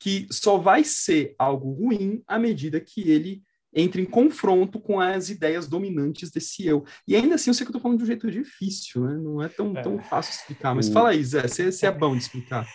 [0.00, 5.30] que só vai ser algo ruim à medida que ele entre em confronto com as
[5.30, 6.84] ideias dominantes desse eu.
[7.06, 9.14] E ainda assim, eu sei que eu estou falando de um jeito difícil, né?
[9.14, 9.82] não é tão, é.
[9.82, 10.74] tão fácil explicar.
[10.74, 12.66] Mas fala aí, Zé, você, você é bom de explicar.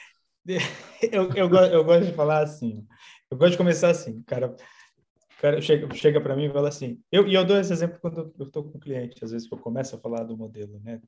[1.12, 2.86] Eu, eu, eu gosto de falar assim,
[3.32, 4.56] eu gosto de começar assim, cara,
[5.38, 8.00] o cara chega, chega para mim e fala assim, eu, e eu dou esse exemplo
[8.00, 10.80] quando eu estou com o cliente, às vezes que eu começo a falar do modelo,
[10.84, 11.02] né?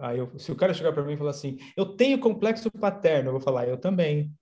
[0.00, 3.28] Aí eu, se o cara chegar para mim e falar assim, eu tenho complexo paterno,
[3.28, 4.32] eu vou falar, eu também.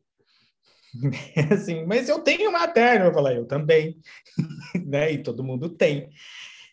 [1.50, 3.96] assim, mas eu tenho materno, eu falar, eu também,
[4.86, 5.12] né?
[5.12, 6.10] E todo mundo tem.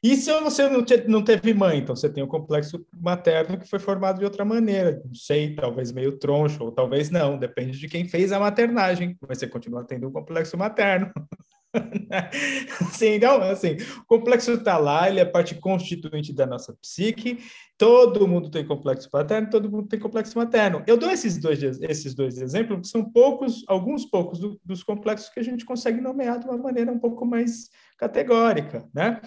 [0.03, 3.69] E se você não, te, não teve mãe, então você tem o complexo materno que
[3.69, 7.87] foi formado de outra maneira, não sei, talvez meio troncho, ou talvez não, depende de
[7.87, 11.11] quem fez a maternagem, mas você continua tendo um complexo materno.
[12.81, 17.39] assim, então, assim, o complexo está lá, ele é parte constituinte da nossa psique,
[17.77, 20.83] todo mundo tem complexo paterno, todo mundo tem complexo materno.
[20.85, 25.29] Eu dou esses dois, esses dois exemplos, que são poucos, alguns poucos do, dos complexos
[25.29, 29.21] que a gente consegue nomear de uma maneira um pouco mais categórica, né?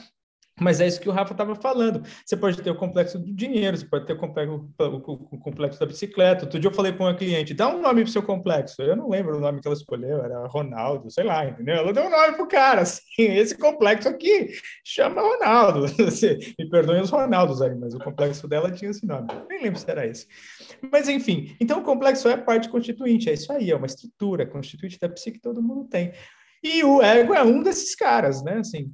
[0.60, 2.02] Mas é isso que o Rafa estava falando.
[2.24, 5.86] Você pode ter o complexo do dinheiro, você pode ter o complexo, o complexo da
[5.86, 6.44] bicicleta.
[6.44, 8.80] Outro dia eu falei para uma cliente, dá um nome para o seu complexo.
[8.80, 11.74] Eu não lembro o nome que ela escolheu, era Ronaldo, sei lá, entendeu?
[11.74, 14.52] Ela deu um nome para o cara, assim, esse complexo aqui
[14.84, 15.86] chama Ronaldo.
[16.58, 19.26] Me perdoem os Ronaldos aí, mas o complexo dela tinha esse nome.
[19.48, 20.26] Nem lembro se era esse.
[20.90, 25.00] Mas, enfim, então o complexo é parte constituinte, é isso aí, é uma estrutura constituinte
[25.00, 26.12] da psique que todo mundo tem.
[26.62, 28.58] E o ego é um desses caras, né?
[28.58, 28.90] Assim,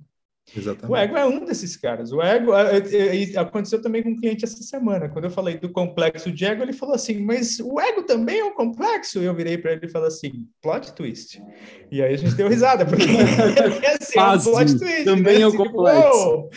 [0.57, 0.91] Exatamente.
[0.91, 2.13] O ego é um desses caras.
[2.13, 5.09] O ego é, é, é, aconteceu também com um cliente essa semana.
[5.09, 8.45] Quando eu falei do complexo de ego, ele falou assim: Mas o ego também é
[8.45, 9.21] um complexo?
[9.21, 11.41] E eu virei para ele e falei assim: Plot twist.
[11.91, 13.05] E aí a gente deu risada, porque
[13.85, 15.05] é assim, é um plot twist.
[15.05, 15.43] Também né?
[15.43, 16.49] é um assim, complexo.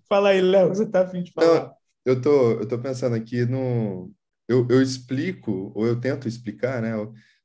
[0.08, 1.46] Fala aí, Léo, você está afim de falar?
[1.46, 1.70] Não,
[2.04, 4.10] eu tô, eu tô pensando aqui no.
[4.48, 6.92] Eu, eu explico, ou eu tento explicar, né?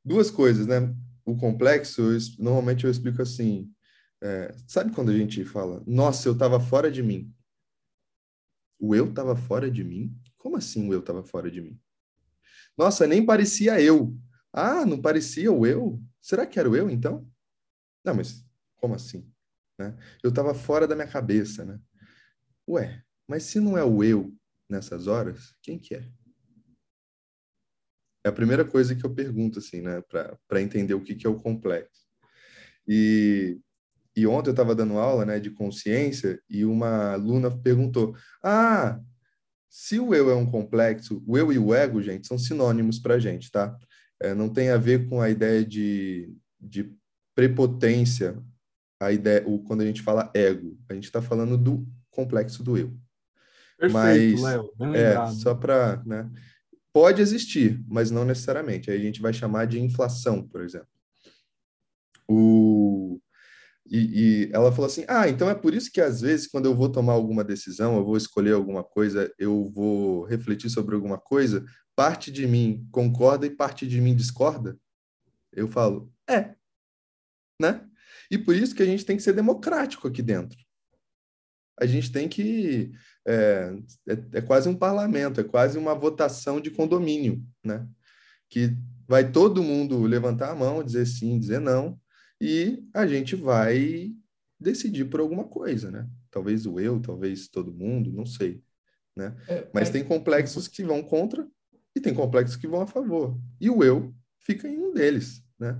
[0.03, 0.91] Duas coisas, né?
[1.25, 3.69] O complexo, eu, normalmente eu explico assim
[4.21, 7.33] é, sabe quando a gente fala, nossa, eu estava fora de mim?
[8.79, 10.15] O eu estava fora de mim?
[10.37, 11.79] Como assim o eu estava fora de mim?
[12.77, 14.15] Nossa, nem parecia eu.
[14.53, 16.01] Ah, não parecia o eu?
[16.21, 17.27] Será que era o eu então?
[18.03, 19.31] Não, mas como assim?
[19.77, 19.97] Né?
[20.23, 21.79] Eu estava fora da minha cabeça, né?
[22.67, 24.35] Ué, mas se não é o eu
[24.69, 26.11] nessas horas, quem que é?
[28.23, 30.01] É a primeira coisa que eu pergunto, assim, né?
[30.47, 32.07] Para entender o que, que é o complexo.
[32.87, 33.59] E
[34.15, 38.99] e ontem eu estava dando aula né, de consciência e uma aluna perguntou: Ah,
[39.69, 43.15] se o eu é um complexo, o eu e o ego, gente, são sinônimos para
[43.15, 43.77] a gente, tá?
[44.21, 46.93] É, não tem a ver com a ideia de, de
[47.33, 48.37] prepotência,
[48.99, 52.77] a ideia, o, quando a gente fala ego, a gente está falando do complexo do
[52.77, 52.93] eu.
[53.79, 54.71] Perfeito, Léo.
[54.93, 56.03] É, só para.
[56.05, 56.29] Né,
[56.93, 58.91] pode existir, mas não necessariamente.
[58.91, 60.87] Aí a gente vai chamar de inflação, por exemplo.
[62.27, 62.80] O,
[63.91, 66.73] e, e, ela falou assim: Ah, então é por isso que às vezes, quando eu
[66.73, 71.65] vou tomar alguma decisão, eu vou escolher alguma coisa, eu vou refletir sobre alguma coisa,
[71.93, 74.79] parte de mim concorda e parte de mim discorda?
[75.51, 76.55] Eu falo: É.
[77.59, 77.85] Né?
[78.31, 80.57] E por isso que a gente tem que ser democrático aqui dentro.
[81.77, 82.93] A gente tem que.
[83.27, 83.73] É,
[84.07, 87.85] é, é quase um parlamento, é quase uma votação de condomínio, né?
[88.49, 88.73] Que
[89.05, 91.99] vai todo mundo levantar a mão, dizer sim, dizer não,
[92.41, 94.11] e a gente vai
[94.59, 96.09] decidir por alguma coisa, né?
[96.31, 98.63] Talvez o eu, talvez todo mundo, não sei,
[99.15, 99.35] né?
[99.47, 99.91] É, Mas é...
[99.91, 101.47] tem complexos que vão contra
[101.95, 103.39] e tem complexos que vão a favor.
[103.59, 105.79] E o eu fica em um deles, né?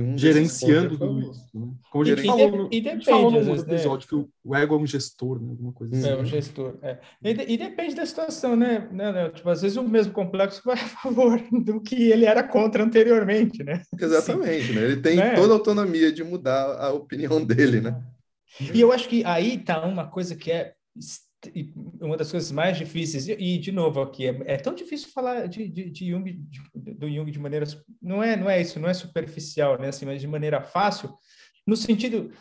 [0.00, 1.50] Um gerenciando tudo isso.
[1.52, 1.68] Né?
[1.90, 3.74] Como a gente e, falou, no, e depende, falou no vezes, né?
[3.74, 4.24] episódio né?
[4.24, 5.50] que o ego é um gestor, né?
[5.50, 6.08] Alguma coisa assim.
[6.08, 6.78] É um gestor.
[6.80, 6.98] É.
[7.22, 8.88] E, e, depende da situação, né?
[8.90, 9.28] né, né?
[9.30, 13.62] Tipo, às vezes o mesmo complexo vai a favor do que ele era contra anteriormente,
[13.62, 13.82] né?
[14.00, 14.82] Exatamente, né?
[14.82, 15.34] Ele tem né?
[15.34, 18.02] toda a autonomia de mudar a opinião dele, né?
[18.72, 20.72] E eu acho que aí tá uma coisa que é
[22.00, 25.68] uma das coisas mais difíceis, e, de novo aqui, é, é tão difícil falar de,
[25.68, 27.66] de, de Jung, de, do Jung de maneira,
[28.00, 31.12] não é, não é isso, não é superficial, né, assim, mas de maneira fácil,
[31.66, 32.32] no sentido,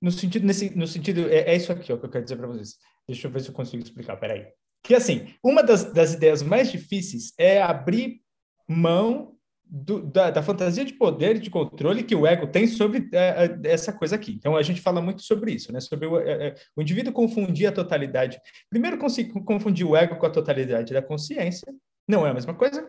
[0.00, 2.46] no sentido, nesse, no sentido, é, é isso aqui ó, que eu quero dizer para
[2.46, 2.76] vocês.
[3.08, 4.46] Deixa eu ver se eu consigo explicar, peraí.
[4.82, 8.20] Que assim, uma das, das ideias mais difíceis é abrir
[8.68, 9.33] mão
[9.66, 13.46] do, da, da, fantasia de poder e de controle que o ego tem sobre é,
[13.46, 14.32] é, essa coisa aqui.
[14.32, 15.80] Então, a gente fala muito sobre isso, né?
[15.80, 18.40] Sobre o, é, é o indivíduo confundir a totalidade.
[18.68, 18.98] Primeiro,
[19.44, 21.72] confundir o ego com a totalidade da consciência,
[22.06, 22.86] não é a mesma coisa.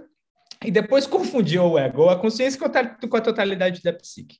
[0.63, 4.37] E depois confundir o ego ou a consciência com a, com a totalidade da psique,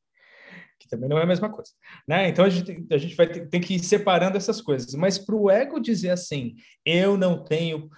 [0.80, 1.71] que também não é a mesma coisa.
[2.08, 2.30] Né?
[2.30, 4.93] Então, a gente, a gente vai ter, tem que ir separando essas coisas.
[4.93, 7.89] Mas para o ego dizer assim, eu não tenho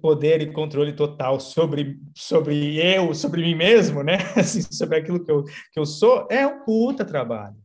[0.00, 4.18] poder e controle total sobre, sobre eu, sobre mim mesmo, né?
[4.36, 7.56] Assim, sobre aquilo que eu, que eu sou, é um puta trabalho.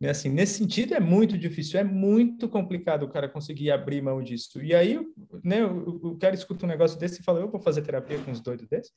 [0.00, 0.10] Né?
[0.10, 4.60] Assim, nesse sentido, é muito difícil, é muito complicado o cara conseguir abrir mão disso.
[4.60, 4.98] E aí,
[5.44, 8.40] né, o, cara escuta um negócio desse e fala, eu vou fazer terapia com uns
[8.40, 8.92] doidos desses?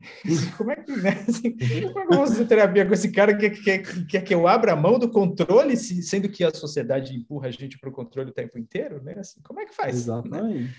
[0.58, 1.10] Como é que, né?
[1.28, 4.20] assim, como é que eu vou fazer terapia com esse cara que quer que, que,
[4.20, 7.88] que eu abra a mão do controle, sendo que a sociedade empurra a gente para
[7.88, 9.14] o controle o tempo inteiro, né?
[9.18, 9.94] Assim, como é que faz?
[9.94, 10.00] Né?
[10.00, 10.64] Exatamente.
[10.64, 10.74] Né?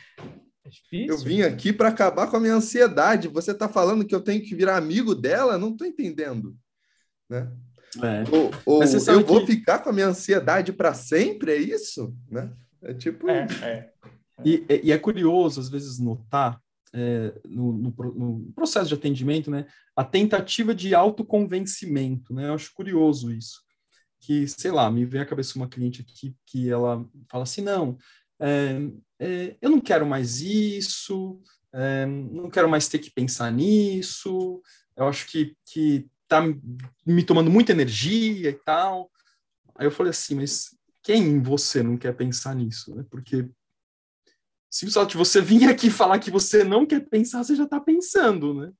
[0.66, 1.08] É difícil.
[1.08, 3.28] Eu vim aqui para acabar com a minha ansiedade.
[3.28, 5.58] Você está falando que eu tenho que virar amigo dela?
[5.58, 6.56] Não estou entendendo.
[7.30, 7.52] Né?
[8.02, 8.24] É.
[8.36, 12.16] Ou, ou eu vou ficar com a minha ansiedade para sempre, é isso?
[12.30, 12.52] Né?
[12.82, 13.30] É tipo.
[13.30, 13.90] É, é.
[14.44, 16.60] E, e, é curioso, às vezes, notar
[16.94, 22.50] é, no, no, no, processo de atendimento, né, a tentativa de autoconvencimento, né?
[22.50, 23.62] Eu acho curioso isso.
[24.20, 27.98] Que, sei lá, me vem à cabeça uma cliente aqui que ela fala assim: não,
[28.40, 31.42] eu não quero mais isso,
[32.34, 34.62] não quero mais ter que pensar nisso,
[34.96, 36.42] eu acho que, que tá
[37.06, 39.12] me tomando muita energia e tal.
[39.76, 43.04] Aí eu falei assim, mas quem você não quer pensar nisso, né?
[43.10, 43.50] Porque
[44.70, 48.72] se você vir aqui falar que você não quer pensar, você já está pensando, né?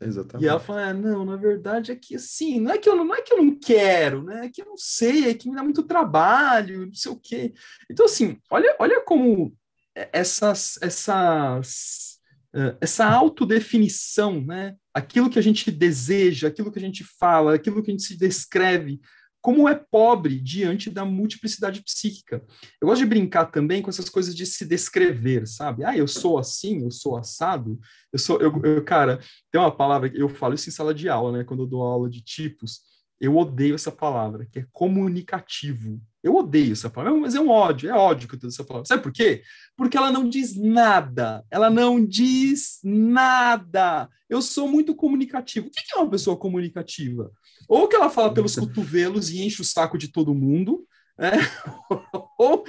[0.00, 0.44] Exatamente.
[0.44, 3.04] E ela fala, ah, não, na verdade é que assim, não é que eu não,
[3.04, 4.46] não é que eu não quero, né?
[4.46, 7.52] É que eu não sei, é que me dá muito trabalho, não sei o quê.
[7.90, 9.56] Então assim, olha, olha como
[9.94, 12.14] essas essas
[12.54, 14.76] eh, essa autodefinição, né?
[14.92, 18.16] Aquilo que a gente deseja, aquilo que a gente fala, aquilo que a gente se
[18.16, 19.00] descreve,
[19.44, 22.42] como é pobre diante da multiplicidade psíquica.
[22.80, 25.84] Eu gosto de brincar também com essas coisas de se descrever, sabe?
[25.84, 27.78] Ah, eu sou assim, eu sou assado,
[28.10, 29.20] eu sou, eu, eu cara,
[29.52, 31.44] tem uma palavra eu falo isso em sala de aula, né?
[31.44, 32.80] Quando eu dou aula de tipos,
[33.24, 36.00] eu odeio essa palavra, que é comunicativo.
[36.22, 38.86] Eu odeio essa palavra, mas é um ódio, é ódio que eu tenho essa palavra.
[38.86, 39.42] Sabe por quê?
[39.76, 41.44] Porque ela não diz nada.
[41.50, 44.08] Ela não diz nada.
[44.28, 45.66] Eu sou muito comunicativo.
[45.66, 47.30] O que é uma pessoa comunicativa?
[47.68, 50.86] Ou que ela fala pelos cotovelos e enche o saco de todo mundo,
[51.18, 51.32] né?
[52.38, 52.64] ou,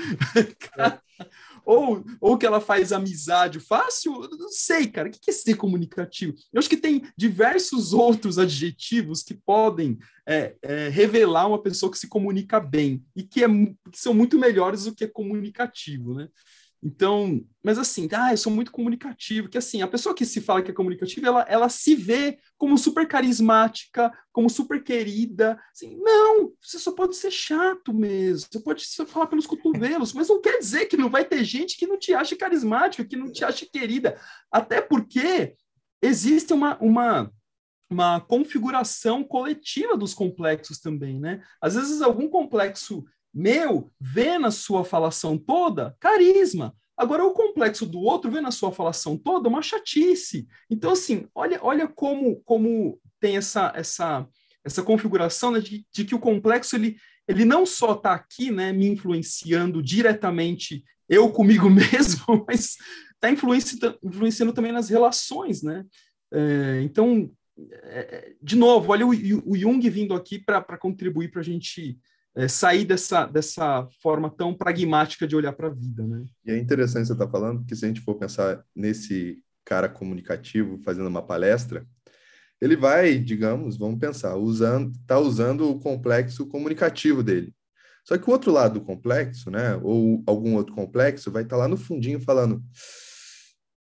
[1.65, 6.33] ou, ou que ela faz amizade fácil, não sei, cara, o que é ser comunicativo?
[6.53, 9.97] Eu acho que tem diversos outros adjetivos que podem
[10.27, 14.37] é, é, revelar uma pessoa que se comunica bem e que, é, que são muito
[14.37, 16.29] melhores do que comunicativo, né?
[16.83, 20.61] Então, mas assim, ah, eu sou muito comunicativo, que assim, a pessoa que se fala
[20.61, 25.59] que é comunicativa, ela, ela se vê como super carismática, como super querida.
[25.73, 30.29] Assim, não, você só pode ser chato mesmo, você pode só falar pelos cotovelos, mas
[30.29, 33.31] não quer dizer que não vai ter gente que não te ache carismática, que não
[33.31, 34.19] te ache querida.
[34.51, 35.55] Até porque
[36.01, 37.31] existe uma, uma,
[37.89, 41.43] uma configuração coletiva dos complexos também, né?
[41.59, 43.03] Às vezes algum complexo
[43.35, 46.73] meu vê na sua falação toda carisma.
[46.95, 50.47] Agora, o complexo do outro vê na sua falação toda uma chatice.
[50.69, 54.25] Então, assim, olha, olha como, como tem essa, essa,
[54.63, 56.95] essa configuração né, de, de, que o complexo ele,
[57.27, 62.77] ele não só está aqui né, me influenciando diretamente eu comigo mesmo, mas
[63.13, 65.61] está influenciando, também nas relações.
[65.61, 65.85] Né?
[66.33, 67.29] É, então,
[67.83, 71.99] é, de novo, olha o, o Jung vindo aqui para contribuir para a gente
[72.35, 76.25] é, sair dessa, dessa forma tão pragmática de olhar para a vida, né?
[76.45, 79.87] E é interessante você estar tá falando, porque se a gente for pensar nesse cara
[79.87, 81.85] comunicativo fazendo uma palestra,
[82.61, 87.53] ele vai, digamos, vamos pensar, usando, tá usando o complexo comunicativo dele.
[88.03, 91.61] Só que o outro lado do complexo, né, ou algum outro complexo, vai estar tá
[91.63, 92.63] lá no fundinho falando,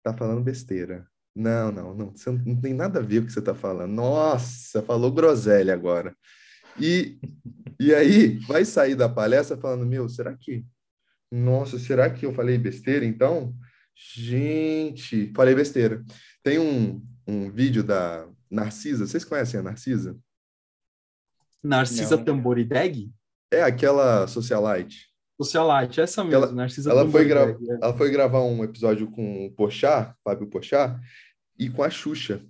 [0.04, 1.08] tá falando besteira.
[1.36, 2.14] Não, não, não,
[2.46, 3.92] não, tem nada a ver com o que você está falando.
[3.92, 6.14] Nossa, falou groselha agora.
[6.82, 7.20] E,
[7.80, 10.66] e aí vai sair da palestra falando, meu, será que...
[11.32, 13.56] Nossa, será que eu falei besteira, então?
[13.96, 16.04] Gente, falei besteira.
[16.44, 20.18] Tem um, um vídeo da Narcisa, vocês conhecem a Narcisa?
[21.64, 22.24] Narcisa Não.
[22.24, 23.12] Tamborideg?
[23.52, 25.10] É aquela socialite.
[25.42, 27.52] Socialite, essa mesmo, ela, Narcisa ela foi, gra...
[27.52, 27.78] é.
[27.82, 31.00] ela foi gravar um episódio com o Pochá, Fábio Pochá,
[31.58, 32.42] e com a Xuxa.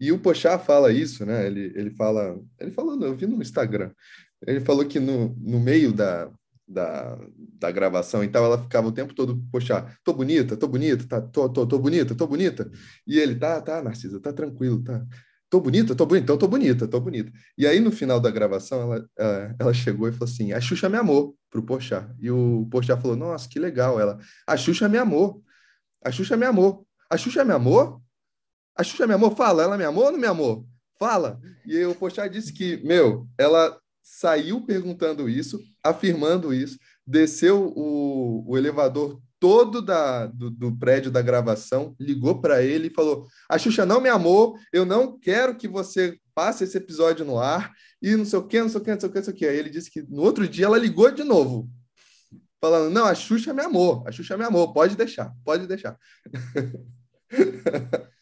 [0.00, 1.46] E o Pochá fala isso, né?
[1.46, 3.90] Ele, ele fala, ele falou, eu vi no Instagram,
[4.46, 6.30] ele falou que no, no meio da,
[6.66, 7.18] da,
[7.58, 11.20] da gravação e tal, ela ficava o tempo todo, poxa, tô bonita, tô bonita, tá,
[11.20, 12.70] tô, tô, tô bonita, tô bonita.
[13.06, 15.04] E ele, tá, tá, Narcisa, tá tranquilo, tá.
[15.48, 17.32] Tô bonita, tô bonita, então tô bonita, tô bonita.
[17.56, 19.08] E aí, no final da gravação, ela,
[19.58, 22.12] ela chegou e falou assim: a Xuxa me amou pro Pochá.
[22.18, 24.00] E o Pochá falou: nossa, que legal.
[24.00, 25.42] Ela, a Xuxa me amou.
[26.04, 26.86] A Xuxa me amou.
[27.08, 28.02] A Xuxa me amou?
[28.76, 29.34] A Xuxa me amou?
[29.34, 30.66] Fala, ela me amou ou não me amou?
[30.98, 31.40] Fala.
[31.64, 38.56] E o Pochá disse que, meu, ela saiu perguntando isso, afirmando isso, desceu o, o
[38.56, 43.84] elevador todo da, do, do, prédio da gravação, ligou para ele e falou: A Xuxa
[43.84, 48.24] não me amou, eu não quero que você passe esse episódio no ar, e não
[48.24, 49.46] sei o que, não sei o que, não sei o que, não sei o que.
[49.46, 51.68] Aí ele disse que no outro dia ela ligou de novo,
[52.60, 55.96] falando: Não, a Xuxa me amou, a Xuxa me amou, pode deixar, pode deixar.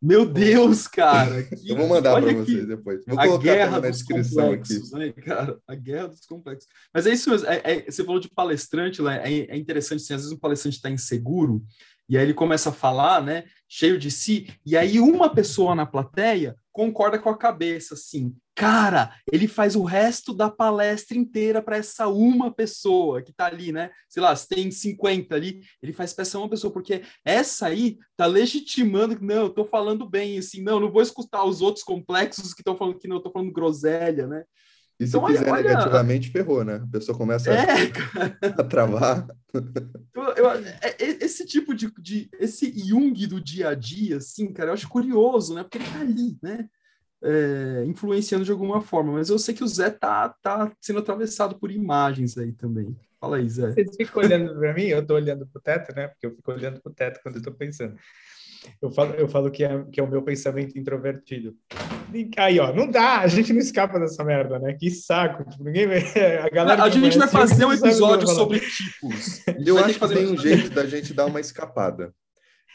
[0.00, 1.42] Meu Deus, cara!
[1.42, 1.70] Que...
[1.70, 3.04] Eu vou mandar para vocês depois.
[3.06, 4.80] Vou a guerra na descrição aqui.
[4.92, 5.58] Né, cara?
[5.66, 6.68] A guerra dos complexos.
[6.92, 7.46] Mas é isso mesmo.
[7.48, 10.90] É, é, você falou de palestrante, é, é interessante, assim, às vezes um palestrante está
[10.90, 11.64] inseguro
[12.08, 15.84] E aí ele começa a falar, né, cheio de si, e aí uma pessoa na
[15.84, 21.78] plateia concorda com a cabeça, assim, cara, ele faz o resto da palestra inteira para
[21.78, 23.90] essa uma pessoa que tá ali, né?
[24.08, 27.96] Sei lá, se tem 50 ali, ele faz para essa uma pessoa, porque essa aí
[28.14, 31.82] tá legitimando que não, eu tô falando bem, assim, não, não vou escutar os outros
[31.82, 34.44] complexos que estão falando que não, eu tô falando groselha, né?
[34.98, 36.76] E se então, fizer olha, negativamente, ferrou, né?
[36.76, 39.26] A pessoa começa é, a, a, travar.
[40.14, 44.70] Eu, eu, é, esse tipo de, de, Esse Jung do dia a dia, assim, cara,
[44.70, 45.62] eu acho curioso, né?
[45.62, 46.68] Porque ele tá ali, né?
[47.22, 49.12] É, influenciando de alguma forma.
[49.12, 52.96] Mas eu sei que o Zé tá, tá sendo atravessado por imagens aí também.
[53.20, 53.72] Fala aí, Zé.
[53.72, 56.08] Vocês ficam olhando para mim, eu tô olhando pro teto, né?
[56.08, 57.96] Porque eu fico olhando pro teto quando eu tô pensando.
[58.80, 61.56] Eu falo, eu falo que, é, que é o meu pensamento introvertido.
[62.36, 64.74] Aí, ó, não dá, a gente não escapa dessa merda, né?
[64.74, 65.48] Que saco.
[65.48, 65.98] Tipo, ninguém vê.
[66.42, 69.42] A, galera a gente vai fazer um episódio sobre tipos.
[69.66, 72.14] Eu acho que tem um jeito da gente dar uma escapada.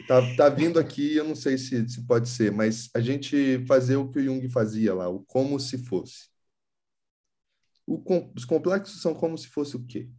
[0.07, 3.97] Tá, tá vindo aqui, eu não sei se, se pode ser, mas a gente fazer
[3.97, 6.29] o que o Jung fazia lá, o como se fosse.
[7.85, 8.01] O,
[8.35, 10.09] os complexos são como se fosse o quê?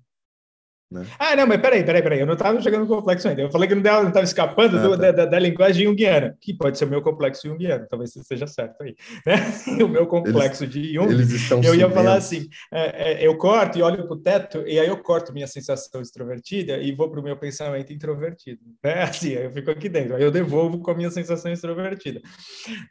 [0.93, 1.07] Né?
[1.19, 3.43] Ah, não, mas peraí, peraí, peraí, eu não estava chegando no complexo ainda.
[3.43, 5.11] Eu falei que não estava escapando ah, do, tá.
[5.11, 8.95] da, da, linguagem junguiana, que pode ser o meu complexo junguiano, talvez seja certo aí.
[9.27, 9.37] Né?
[9.83, 13.83] o meu complexo eles, de Jung, eu ia falar assim: é, é, eu corto e
[13.83, 17.23] olho para o teto, e aí eu corto minha sensação extrovertida e vou para o
[17.23, 18.61] meu pensamento introvertido.
[18.85, 19.03] Né?
[19.13, 22.21] Assim, eu fico aqui dentro, aí eu devolvo com a minha sensação extrovertida.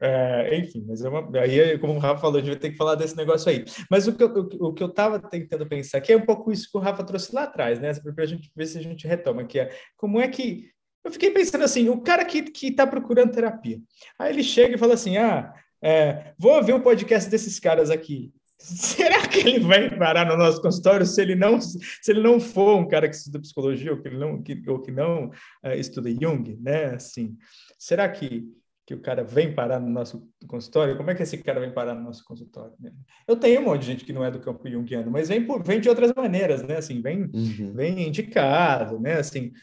[0.02, 2.78] É, enfim, mas é uma, aí, como o Rafa falou, a gente vai ter que
[2.78, 3.66] falar desse negócio aí.
[3.90, 6.52] Mas o que eu, o, o que eu estava tentando pensar aqui é um pouco
[6.52, 7.91] isso que o Rafa trouxe lá atrás, né?
[8.00, 10.70] Para a gente ver se a gente retoma, que é como é que.
[11.04, 13.80] Eu fiquei pensando assim: o cara que está procurando terapia,
[14.20, 18.32] aí ele chega e fala assim: ah, é, vou ouvir um podcast desses caras aqui.
[18.62, 22.78] Será que ele vai parar no nosso consultório se ele não, se ele não for
[22.78, 25.30] um cara que estuda psicologia ou que não, que, ou que não
[25.66, 26.94] uh, estuda Jung, né?
[26.94, 27.36] Assim,
[27.80, 28.46] será que
[28.92, 31.96] que o cara vem parar no nosso consultório, como é que esse cara vem parar
[31.96, 32.74] no nosso consultório?
[32.78, 32.92] Né?
[33.26, 35.64] Eu tenho um monte de gente que não é do campo junguiano, mas vem, por,
[35.64, 36.78] vem de outras maneiras, né?
[36.78, 37.74] Assim, vem, uhum.
[37.74, 39.14] vem indicado, né?
[39.14, 39.54] Assim,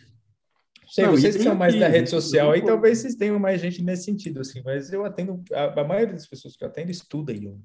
[0.86, 3.82] sei, não, vocês que são mais da rede social aí, talvez vocês tenham mais gente
[3.82, 7.34] nesse sentido, assim, mas eu atendo, a, a maioria das pessoas que eu atendo estuda
[7.34, 7.62] Jung,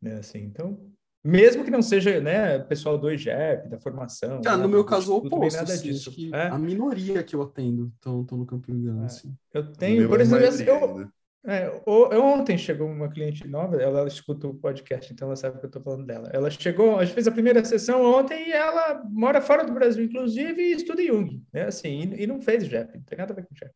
[0.00, 0.14] né?
[0.18, 0.78] Assim, então,
[1.24, 4.40] mesmo que não seja, né, pessoal do EGEP, da formação.
[4.44, 5.56] Ah, no meu caso, o oposto.
[5.56, 6.12] Nada assim, disso.
[6.32, 6.48] É?
[6.48, 9.06] A minoria que eu atendo estão no campo junguiano, é.
[9.06, 9.34] assim.
[9.54, 11.08] Eu tenho, por exemplo, eu,
[11.44, 11.68] é,
[12.16, 15.68] ontem chegou uma cliente nova, ela, ela, escuta o podcast, então ela sabe que eu
[15.68, 16.30] estou falando dela.
[16.32, 20.04] Ela chegou, a gente fez a primeira sessão ontem e ela mora fora do Brasil,
[20.04, 21.64] inclusive, e estuda Jung, né?
[21.64, 23.72] Assim, e, e não fez JEP, não tem nada a ver com JEP.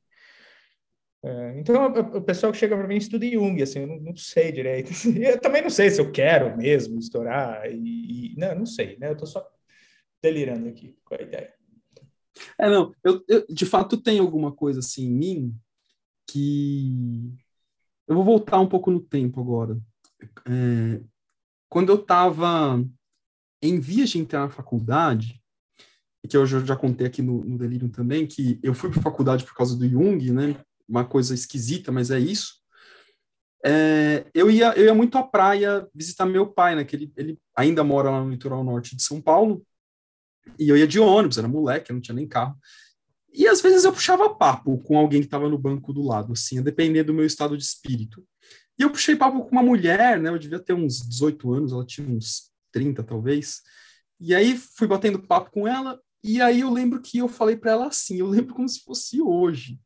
[1.26, 4.52] É, então, o, pessoal que chega para mim estuda Jung, assim, eu não, não, sei
[4.52, 4.92] direito.
[5.18, 9.08] Eu também não sei se eu quero mesmo estourar, e, e não, não sei, né?
[9.08, 9.44] Eu estou só
[10.22, 11.52] delirando aqui com a ideia.
[12.56, 15.56] É, não, eu, eu de fato tem alguma coisa assim em mim
[16.30, 17.34] que
[18.06, 19.76] eu vou voltar um pouco no tempo agora.
[20.46, 21.00] É,
[21.68, 22.84] quando eu estava
[23.60, 25.42] em vias de entrar na faculdade,
[26.28, 29.44] que eu já, já contei aqui no, no Delirium também, que eu fui para faculdade
[29.44, 30.56] por causa do Jung, né?
[30.88, 32.54] Uma coisa esquisita, mas é isso.
[33.64, 36.84] É, eu, ia, eu ia muito à praia visitar meu pai, né?
[36.84, 39.66] Que ele, ele ainda mora lá no litoral norte de São Paulo.
[40.58, 42.56] E eu ia de ônibus, era moleque, não tinha nem carro.
[43.32, 46.58] E às vezes eu puxava papo com alguém que estava no banco do lado, assim,
[46.58, 48.24] a depender do meu estado de espírito.
[48.78, 50.30] E eu puxei papo com uma mulher, né?
[50.30, 53.62] Eu devia ter uns 18 anos, ela tinha uns 30 talvez.
[54.20, 57.72] E aí fui batendo papo com ela, e aí eu lembro que eu falei para
[57.72, 59.78] ela assim, eu lembro como se fosse hoje.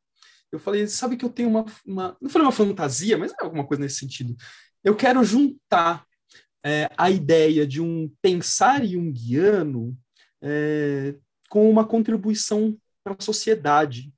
[0.52, 3.66] Eu falei, sabe que eu tenho uma, uma não falei uma fantasia, mas é alguma
[3.66, 4.36] coisa nesse sentido.
[4.82, 6.04] Eu quero juntar
[6.64, 9.96] é, a ideia de um pensar junguiano
[10.42, 11.14] é,
[11.48, 14.12] com uma contribuição para a sociedade,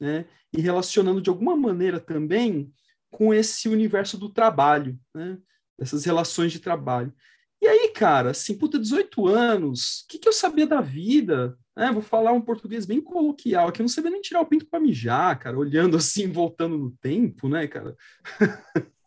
[0.00, 0.26] né?
[0.52, 2.72] E relacionando de alguma maneira também
[3.10, 5.38] com esse universo do trabalho, né?
[5.78, 7.12] Essas relações de trabalho.
[7.60, 11.58] E aí, cara, assim, puta, 18 anos, o que, que eu sabia da vida?
[11.78, 14.66] É, vou falar um português bem coloquial, que eu não sabia nem tirar o pinto
[14.66, 17.94] para mijar, cara, olhando assim, voltando no tempo, né, cara?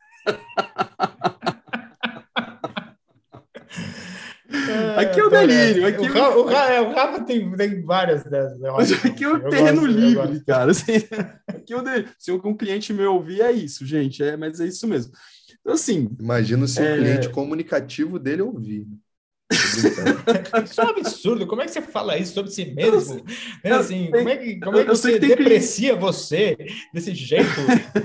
[4.97, 5.85] aqui é o delírio.
[5.85, 9.05] Aqui o, o, o, é, o Rafa tem, tem várias dessas.
[9.05, 10.71] aqui é o terreno gosto, livre, cara.
[10.71, 10.93] Assim,
[11.47, 12.09] aqui é o delírio.
[12.17, 14.23] Se um cliente meu ouvir, é isso, gente.
[14.23, 15.11] É, mas é isso mesmo.
[15.59, 16.09] Então, assim.
[16.19, 16.93] Imagina se é...
[16.93, 18.87] o cliente comunicativo dele ouvir.
[20.63, 21.45] Isso é um absurdo.
[21.45, 23.23] Como é que você fala isso sobre si mesmo?
[23.63, 23.71] Né?
[23.71, 26.01] Assim, como é que, como é que você que deprecia cliente...
[26.01, 26.57] você
[26.93, 27.49] desse jeito?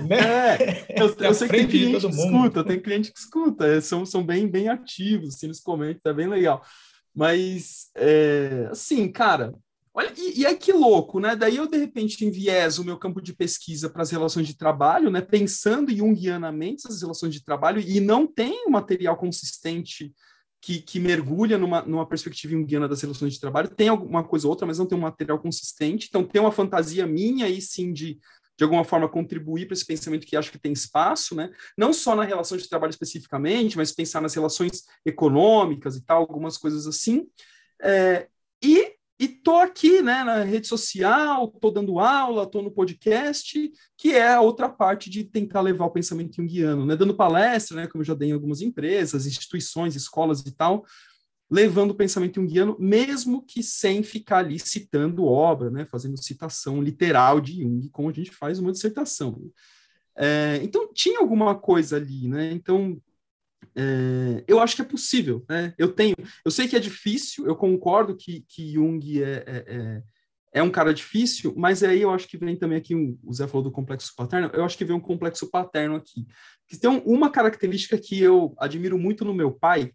[0.08, 0.18] Né?
[0.18, 4.04] É, eu, eu sei que tem cliente que escuta, tem cliente que escuta, é, são,
[4.04, 6.62] são bem, bem ativos, assim, eles comentam, é bem legal.
[7.14, 9.54] Mas, é, assim, cara,
[9.98, 11.34] Olha, e, e aí que louco, né?
[11.34, 15.10] Daí eu, de repente, envieso o meu campo de pesquisa para as relações de trabalho,
[15.10, 15.22] né?
[15.22, 20.12] Pensando junguianamente as relações de trabalho, e não tem um material consistente
[20.60, 23.68] que, que mergulha numa, numa perspectiva junguiana das relações de trabalho.
[23.68, 26.06] Tem alguma coisa ou outra, mas não tem um material consistente.
[26.08, 28.18] Então, tem uma fantasia minha aí, sim, de,
[28.56, 31.50] de alguma forma, contribuir para esse pensamento que acho que tem espaço, né?
[31.76, 36.56] Não só na relação de trabalho especificamente, mas pensar nas relações econômicas e tal, algumas
[36.56, 37.26] coisas assim.
[37.80, 38.26] É,
[38.62, 44.12] e e tô aqui, né, na rede social, tô dando aula, tô no podcast, que
[44.12, 48.02] é a outra parte de tentar levar o pensamento junguiano, né, dando palestra, né, como
[48.02, 50.84] eu já dei em algumas empresas, instituições, escolas e tal,
[51.50, 57.40] levando o pensamento junguiano, mesmo que sem ficar ali citando obra, né, fazendo citação literal
[57.40, 59.40] de Jung, como a gente faz uma dissertação.
[60.14, 63.00] É, então, tinha alguma coisa ali, né, então
[63.74, 65.74] é, eu acho que é possível, né?
[65.76, 70.02] Eu tenho, eu sei que é difícil, eu concordo que, que Jung é, é, é,
[70.54, 73.46] é um cara difícil, mas aí eu acho que vem também aqui, um, o Zé
[73.46, 76.26] falou do complexo paterno, eu acho que vem um complexo paterno aqui.
[76.66, 79.92] Que tem uma característica que eu admiro muito no meu pai,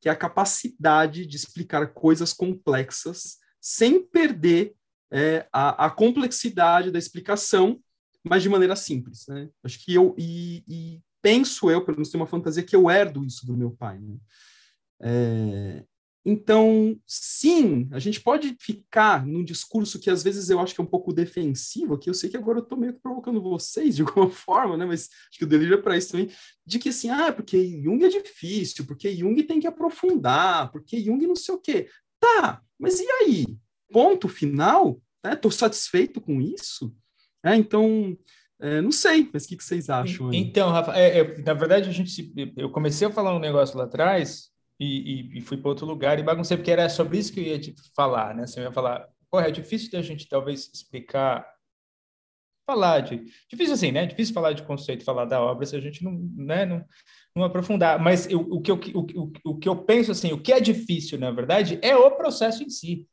[0.00, 4.74] que é a capacidade de explicar coisas complexas sem perder
[5.10, 7.80] é, a, a, complexidade da explicação,
[8.22, 9.26] mas de maneira simples.
[9.26, 9.48] Né?
[9.64, 13.24] Acho que eu e, e penso eu, pelo menos tenho uma fantasia que eu herdo
[13.24, 13.98] isso do meu pai.
[13.98, 14.16] Né?
[15.00, 15.84] É,
[16.22, 20.84] então, sim, a gente pode ficar num discurso que às vezes eu acho que é
[20.84, 24.02] um pouco defensivo, que eu sei que agora eu estou meio que provocando vocês de
[24.04, 24.84] alguma forma, né?
[24.84, 26.28] mas acho que o delírio é para isso também,
[26.66, 31.26] de que assim, ah, porque Jung é difícil, porque Jung tem que aprofundar, porque Jung
[31.26, 31.88] não sei o quê.
[32.20, 33.46] Tá, mas e aí?
[33.90, 35.00] Ponto final?
[35.24, 35.56] Estou né?
[35.56, 36.94] satisfeito com isso?
[37.42, 38.14] É, então,
[38.60, 40.30] é, não sei, mas o que, que vocês acham?
[40.30, 40.36] Aí?
[40.38, 43.76] Então, Rafa, é, é, na verdade, a gente se, eu comecei a falar um negócio
[43.76, 47.32] lá atrás e, e, e fui para outro lugar e baguncei, porque era sobre isso
[47.32, 48.46] que eu ia te falar, né?
[48.46, 51.46] Você ia falar, porra, é difícil da gente talvez explicar,
[52.66, 53.24] falar de.
[53.50, 54.06] Difícil assim, né?
[54.06, 56.84] Difícil falar de conceito, falar da obra se a gente não, né, não,
[57.36, 57.98] não aprofundar.
[57.98, 60.60] Mas eu, o, que eu, o, o, o que eu penso, assim, o que é
[60.60, 63.06] difícil, na verdade, é o processo em si.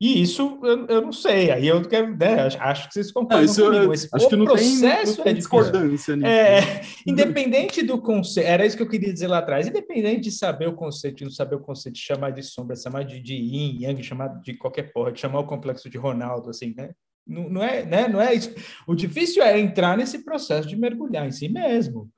[0.00, 3.72] E isso eu, eu não sei, aí eu quero, né, acho, que vocês concordam não,
[3.72, 3.92] comigo.
[3.92, 4.88] Esse, acho que não tem, não
[5.24, 6.26] é discordância nisso.
[6.28, 10.68] É, independente do conceito, era isso que eu queria dizer lá atrás, independente de saber
[10.68, 13.82] o conceito, de não saber o conceito, de chamar de sombra, chamar de, de yin,
[13.82, 16.90] yang, chamar de qualquer porra, de chamar o complexo de Ronaldo, assim, né?
[17.26, 18.06] Não, não, é, né?
[18.06, 18.54] não é isso.
[18.86, 22.08] O difícil é entrar nesse processo de mergulhar em si mesmo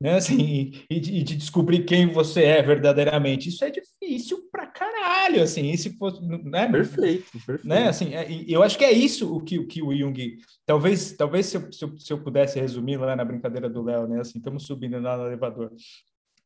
[0.00, 0.16] né?
[0.16, 3.48] Assim, e, de, de, descobrir quem você é verdadeiramente.
[3.48, 6.68] Isso é difícil pra caralho, assim, e se fosse, né?
[6.70, 7.66] Perfeito, perfeito.
[7.66, 7.88] Né?
[7.88, 11.46] Assim, é, eu acho que é isso o que, o que o Jung, talvez, talvez
[11.46, 14.20] se eu, se eu, se eu pudesse resumir lá na brincadeira do Léo, né?
[14.20, 15.72] Assim, estamos subindo lá no elevador.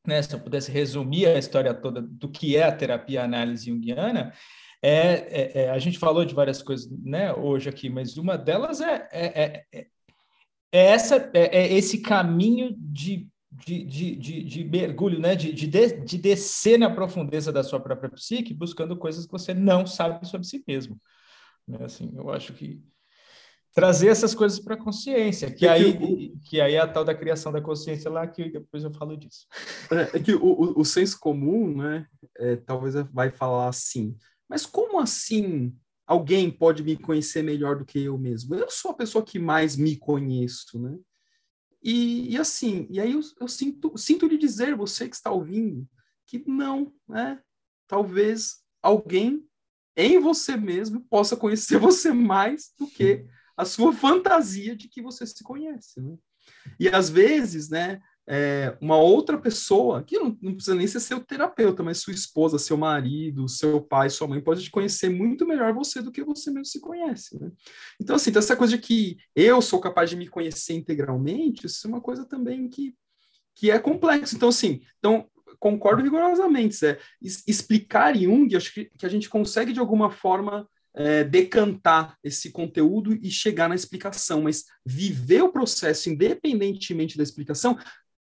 [0.06, 4.32] Né, se eu pudesse resumir a história toda do que é a terapia análise junguiana,
[4.82, 8.80] é, é, é, a gente falou de várias coisas né, hoje aqui, mas uma delas
[8.80, 9.86] é, é, é, é,
[10.72, 15.34] é essa, é, esse caminho de de, de, de, de, mergulho, né?
[15.34, 19.86] De, de, de descer na profundeza da sua própria psique, buscando coisas que você não
[19.86, 21.00] sabe sobre si mesmo.
[21.66, 21.78] Né?
[21.84, 22.82] Assim, eu acho que
[23.74, 26.40] trazer essas coisas para a consciência, que, é aí, que, o...
[26.40, 29.46] que aí é a tal da criação da consciência lá, que depois eu falo disso.
[29.90, 32.06] É, é que o, o, o, senso comum, né,
[32.38, 34.16] é, talvez vai falar assim,
[34.48, 35.74] mas como assim
[36.06, 38.54] alguém pode me conhecer melhor do que eu mesmo?
[38.56, 40.98] Eu sou a pessoa que mais me conheço, né?
[41.82, 45.88] E, e assim, e aí eu, eu, sinto, sinto lhe dizer, você que está ouvindo,
[46.26, 47.40] que não, né?
[47.86, 49.44] Talvez alguém
[49.96, 53.26] em você mesmo possa conhecer você mais do que
[53.56, 56.16] a sua fantasia de que você se conhece, né?
[56.78, 61.20] E às vezes, né, é, uma outra pessoa, que não, não, precisa nem ser seu
[61.20, 65.72] terapeuta, mas sua esposa, seu marido, seu pai, sua mãe, pode te conhecer muito melhor
[65.72, 67.40] você do que você mesmo se conhece.
[67.40, 67.50] Né?
[68.00, 71.86] Então, assim, então essa coisa de que eu sou capaz de me conhecer integralmente, isso
[71.86, 72.94] é uma coisa também que,
[73.54, 74.36] que é complexo.
[74.36, 76.84] Então, assim, então, concordo rigorosamente.
[76.86, 82.50] É, explicar Jung, acho que, que a gente consegue, de alguma forma, é, decantar esse
[82.50, 87.78] conteúdo e chegar na explicação, mas viver o processo independentemente da explicação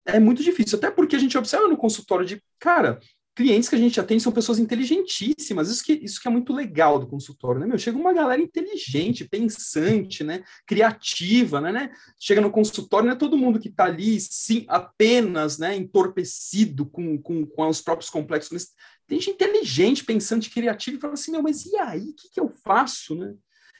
[0.06, 3.00] é muito difícil, até porque a gente observa no consultório de, cara,
[3.36, 6.98] clientes que a gente atende são pessoas inteligentíssimas, isso que, isso que é muito legal
[6.98, 7.78] do consultório, né, meu?
[7.78, 11.90] Chega uma galera inteligente, pensante, né, criativa, né, né?
[12.18, 17.20] Chega no consultório, não é todo mundo que está ali, sim, apenas, né, entorpecido com,
[17.20, 18.68] com, com os próprios complexos, mas
[19.06, 22.40] tem gente inteligente, pensante, criativa, e fala assim, meu, mas e aí, o que, que
[22.40, 23.34] eu faço, né?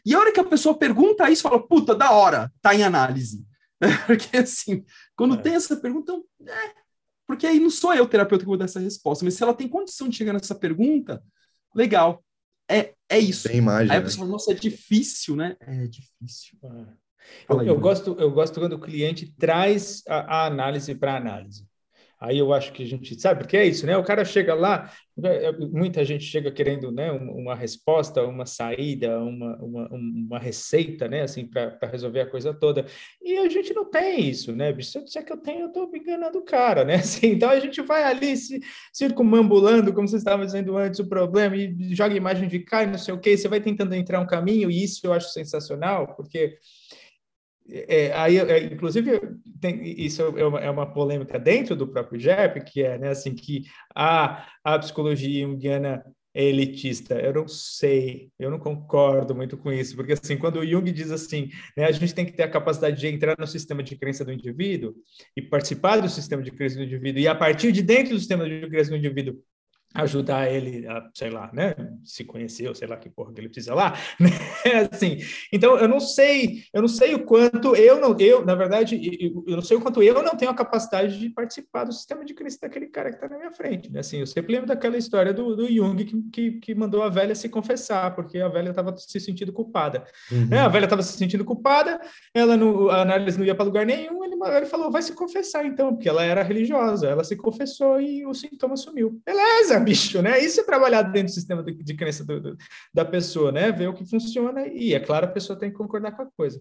[0.04, 3.44] E a hora que a pessoa pergunta isso, fala, puta, da hora, tá em análise.
[4.06, 4.84] Porque assim,
[5.16, 5.38] quando é.
[5.38, 6.12] tem essa pergunta,
[6.46, 6.74] é,
[7.26, 9.52] porque aí não sou eu o terapeuta que vou dar essa resposta, mas se ela
[9.52, 11.22] tem condição de chegar nessa pergunta,
[11.74, 12.24] legal.
[12.68, 13.48] É é isso.
[13.48, 13.90] Tem imagem.
[13.90, 14.04] Aí a né?
[14.04, 15.56] pessoa fala, nossa, é difícil, né?
[15.60, 16.58] É difícil.
[16.62, 16.84] É.
[17.48, 21.66] Eu, aí, eu gosto, eu gosto quando o cliente traz a, a análise para análise.
[22.18, 23.96] Aí eu acho que a gente sabe, porque é isso, né?
[23.96, 24.90] O cara chega lá,
[25.22, 31.22] é, muita gente chega querendo né, uma resposta, uma saída, uma, uma, uma receita, né?
[31.22, 32.86] Assim, para resolver a coisa toda.
[33.22, 34.74] E a gente não tem isso, né?
[34.80, 36.96] Se eu disser que eu tenho, eu estou enganando o cara, né?
[37.06, 38.60] Assim, então a gente vai ali se
[38.92, 42.98] circunambulando, como você estava dizendo antes, o problema, e joga imagem de cá e não
[42.98, 46.56] sei o quê, você vai tentando entrar um caminho, e isso eu acho sensacional, porque
[47.68, 49.20] é, aí, é, inclusive,
[49.60, 53.34] tem, isso é uma, é uma, polêmica dentro do próprio JEP, que é né, assim,
[53.34, 53.64] que
[53.94, 57.14] a, a psicologia junguiana é elitista.
[57.14, 61.10] Eu não sei, eu não concordo muito com isso, porque assim, quando o Jung diz
[61.10, 64.24] assim, né, a gente tem que ter a capacidade de entrar no sistema de crença
[64.24, 64.94] do indivíduo
[65.34, 68.48] e participar do sistema de crença do indivíduo, e a partir de dentro do sistema
[68.48, 69.42] de crença do indivíduo
[70.02, 71.74] ajudar ele a, sei lá, né,
[72.04, 74.30] se conhecer, ou sei lá que porra que ele precisa lá, né?
[74.92, 75.18] assim.
[75.52, 78.98] Então eu não sei, eu não sei o quanto eu não, eu na verdade,
[79.46, 82.34] eu não sei o quanto eu não tenho a capacidade de participar do sistema de
[82.34, 84.00] crença daquele cara que está na minha frente, né?
[84.00, 87.34] Assim, eu sempre lembro daquela história do, do Jung que, que, que mandou a velha
[87.34, 90.04] se confessar porque a velha estava se sentindo culpada.
[90.30, 90.46] Uhum.
[90.46, 90.60] Né?
[90.60, 92.00] A velha estava se sentindo culpada,
[92.34, 95.64] ela não, a análise não ia para lugar nenhum, ele, ele falou, vai se confessar
[95.64, 99.20] então, porque ela era religiosa, ela se confessou e o sintoma sumiu.
[99.24, 100.38] Beleza, bicho, né?
[100.38, 102.56] Isso é trabalhar dentro do sistema de, de crença do, do,
[102.92, 103.70] da pessoa, né?
[103.72, 106.60] Ver o que funciona e, é claro, a pessoa tem que concordar com a coisa.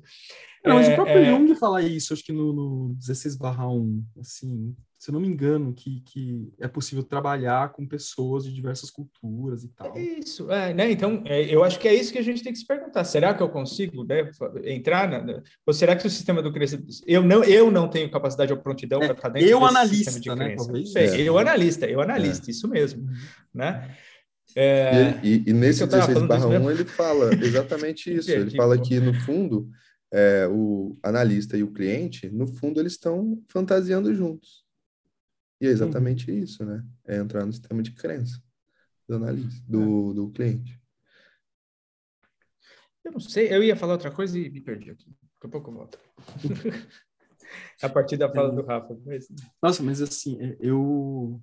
[0.63, 1.25] Não, mas o é, próprio é...
[1.25, 4.75] Jung fala isso, acho que no, no 16 barra 1, assim,
[5.05, 9.63] se eu não me engano, que, que é possível trabalhar com pessoas de diversas culturas
[9.63, 9.95] e tal.
[9.95, 10.91] Isso, é, né?
[10.91, 13.03] Então, é, eu acho que é isso que a gente tem que se perguntar.
[13.03, 14.31] Será que eu consigo né,
[14.63, 15.07] entrar?
[15.07, 16.87] Na, ou será que o sistema do crescimento...
[17.05, 20.11] Eu não, eu não tenho capacidade ou prontidão é, para estar dentro eu desse analista,
[20.11, 20.99] sistema de né, crença.
[20.99, 21.21] É.
[21.21, 23.03] Eu analista, eu analista, isso mesmo.
[23.03, 23.13] Uhum.
[23.53, 23.95] Né?
[24.55, 28.31] É, e, e, e, nesse 16 barra 1 ele fala exatamente isso.
[28.31, 28.57] ele tipo...
[28.57, 29.69] fala que, no fundo,
[30.11, 34.64] é, o analista e o cliente, no fundo, eles estão fantasiando juntos.
[35.59, 36.37] E é exatamente uhum.
[36.37, 36.83] isso, né?
[37.05, 38.41] É entrar no sistema de crença
[39.07, 40.13] do analista, do, é.
[40.15, 40.79] do cliente.
[43.03, 45.05] Eu não sei, eu ia falar outra coisa e me perdi aqui.
[45.05, 45.99] Daqui a pouco eu volto.
[47.81, 48.55] a partir da fala é.
[48.55, 48.97] do Rafa.
[49.05, 49.27] Mas...
[49.61, 51.39] Nossa, mas assim, é, eu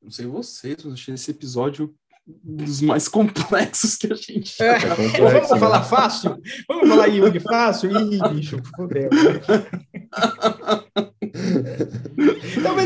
[0.00, 1.94] não sei vocês, mas achei esse episódio
[2.26, 4.62] dos mais complexos que a gente.
[4.62, 6.40] É, vamos falar fácil?
[6.68, 7.90] Vamos falar Jung fácil?
[7.90, 9.10] Ih, bicho, fodeu.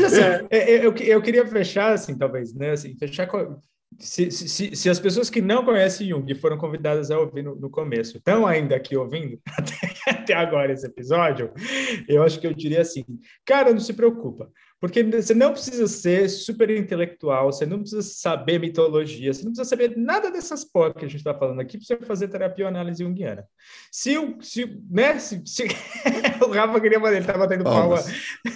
[0.05, 0.47] assim, é.
[0.49, 0.71] é.
[0.71, 2.71] é eu, eu queria fechar assim, talvez, né?
[2.71, 3.57] Assim, fechar com.
[3.97, 7.69] Se, se, se as pessoas que não conhecem Jung foram convidadas a ouvir no, no
[7.69, 11.51] começo, estão ainda aqui ouvindo até, até agora esse episódio,
[12.07, 13.05] eu acho que eu diria assim,
[13.45, 14.51] cara, não se preocupa.
[14.79, 19.69] Porque você não precisa ser super intelectual, você não precisa saber mitologia, você não precisa
[19.69, 22.69] saber nada dessas porra que a gente está falando aqui para você fazer terapia ou
[22.69, 23.45] análise junguiana.
[23.91, 25.63] Se o, se, né, se, se...
[26.45, 27.97] o Rafa queria fazer, ele estava batendo palma.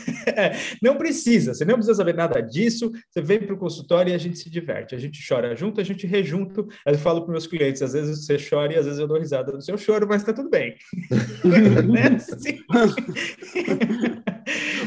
[0.83, 4.17] não precisa, você não precisa saber nada disso, você vem para o consultório e a
[4.17, 4.93] gente se diverte.
[4.95, 6.67] A gente chora junto, a gente rejunto.
[6.85, 9.51] Eu falo para meus clientes, às vezes você chora e às vezes eu dou risada
[9.51, 10.75] do seu choro, mas está tudo bem.
[11.89, 12.17] né?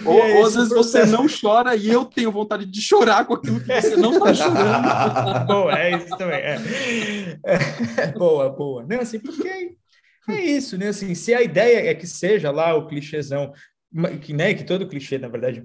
[0.05, 3.61] Ou, ou às vezes você não chora e eu tenho vontade de chorar com aquilo
[3.61, 5.46] que você não está chorando.
[5.46, 6.38] boa, é isso também.
[6.38, 6.57] É.
[7.44, 8.84] É, boa, boa.
[8.88, 9.76] Não, assim, porque
[10.28, 10.88] é isso, né?
[10.88, 13.53] Assim, se a ideia é que seja lá o clichêzão,
[14.20, 15.64] que, né, que todo clichê, na verdade,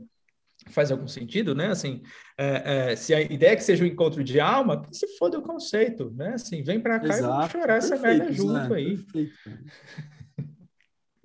[0.69, 1.67] faz algum sentido, né?
[1.67, 2.01] Assim,
[2.37, 5.39] é, é, se a ideia é que seja um encontro de alma, que se foda
[5.39, 6.33] o conceito, né?
[6.33, 8.75] Assim, vem para cá Exato, e vamos chorar perfeito, essa merda junto né?
[8.75, 8.97] aí.
[8.97, 9.33] Perfeito.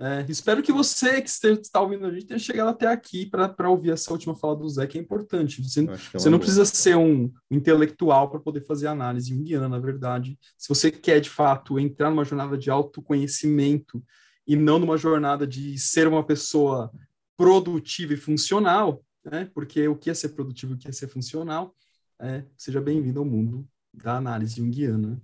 [0.03, 3.92] É, espero que você que está ouvindo a gente tenha chegado até aqui para ouvir
[3.92, 5.62] essa última fala do Zé, que é importante.
[5.62, 10.36] Você, é você não precisa ser um intelectual para poder fazer análise junguiana, na verdade.
[10.59, 14.03] Se você quer, de fato, entrar numa jornada de autoconhecimento
[14.44, 16.90] e não numa jornada de ser uma pessoa
[17.36, 19.48] produtiva e funcional, né?
[19.55, 21.76] porque o que é ser produtivo e o que é ser funcional,
[22.20, 25.22] é, seja bem-vindo ao mundo da análise junguiana.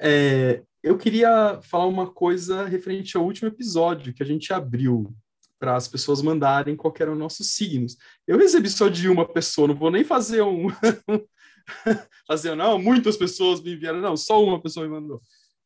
[0.00, 5.12] É, eu queria falar uma coisa referente ao último episódio que a gente abriu
[5.58, 7.96] para as pessoas mandarem qual eram nossos signos.
[8.24, 10.68] Eu recebi só de uma pessoa, não vou nem fazer um
[12.24, 15.20] fazer não, muitas pessoas me enviaram, não, só uma pessoa me mandou.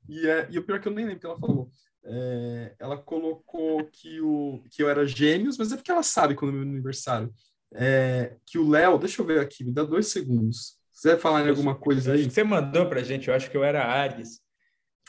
[0.08, 1.70] E, é, e o pior é que eu nem lembro o que ela falou.
[2.02, 6.52] É, ela colocou que, o, que eu era gêmeos, mas é porque ela sabe quando
[6.52, 7.30] é meu aniversário.
[7.74, 10.78] É, que o Léo, deixa eu ver aqui, me dá dois segundos.
[10.90, 12.24] Se quiser falar em alguma coisa aí.
[12.24, 14.40] Você mandou para gente, eu acho que eu era Ares.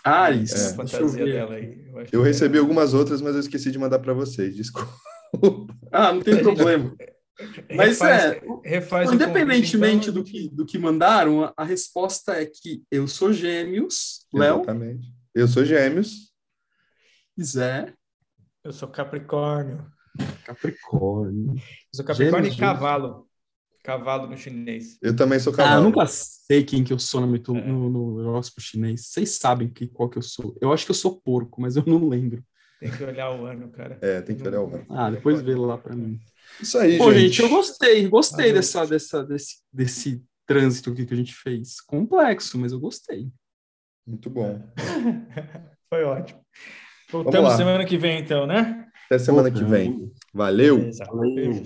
[0.04, 0.54] Ares.
[0.54, 1.84] É, fantasia dela aí.
[1.94, 4.92] Eu, eu recebi algumas outras, mas eu esqueci de mandar para vocês, desculpa.
[5.94, 6.96] Ah, não tem problema.
[7.76, 12.46] Mas refaz, é, refaz independentemente então, do, que, do que mandaram, a, a, resposta é
[12.46, 14.58] que eu sou gêmeos, Léo.
[14.58, 15.08] Exatamente.
[15.34, 16.32] Eu sou gêmeos.
[17.42, 17.94] Zé.
[18.64, 19.86] Eu sou Capricórnio.
[20.46, 21.56] Capricórnio.
[21.56, 23.28] Eu sou Capricórnio gêmeos, e cavalo.
[23.84, 24.98] Cavalo no chinês.
[25.02, 25.76] Eu também sou cavalo.
[25.76, 27.62] Ah, eu nunca sei quem que eu sou no, mito, é.
[27.62, 29.08] no, no horóscopo chinês.
[29.08, 30.56] Vocês sabem que, qual que eu sou.
[30.62, 32.44] Eu acho que eu sou porco, mas eu não lembro.
[32.80, 33.98] Tem que olhar o ano, cara.
[34.02, 34.86] É, tem que olhar o ano.
[34.90, 36.20] Ah, depois vê lá para mim.
[36.60, 37.28] Isso aí, Pô, gente.
[37.28, 38.08] gente, eu gostei.
[38.08, 41.80] Gostei ah, dessa, dessa, desse, desse trânsito aqui que a gente fez.
[41.82, 43.30] Complexo, mas eu gostei.
[44.06, 44.62] Muito bom.
[45.90, 46.40] Foi ótimo.
[47.12, 48.88] Voltamos semana que vem, então, né?
[49.06, 50.12] Até semana que vem.
[50.34, 50.78] Valeu.
[50.78, 51.04] Beleza.
[51.06, 51.64] Valeu.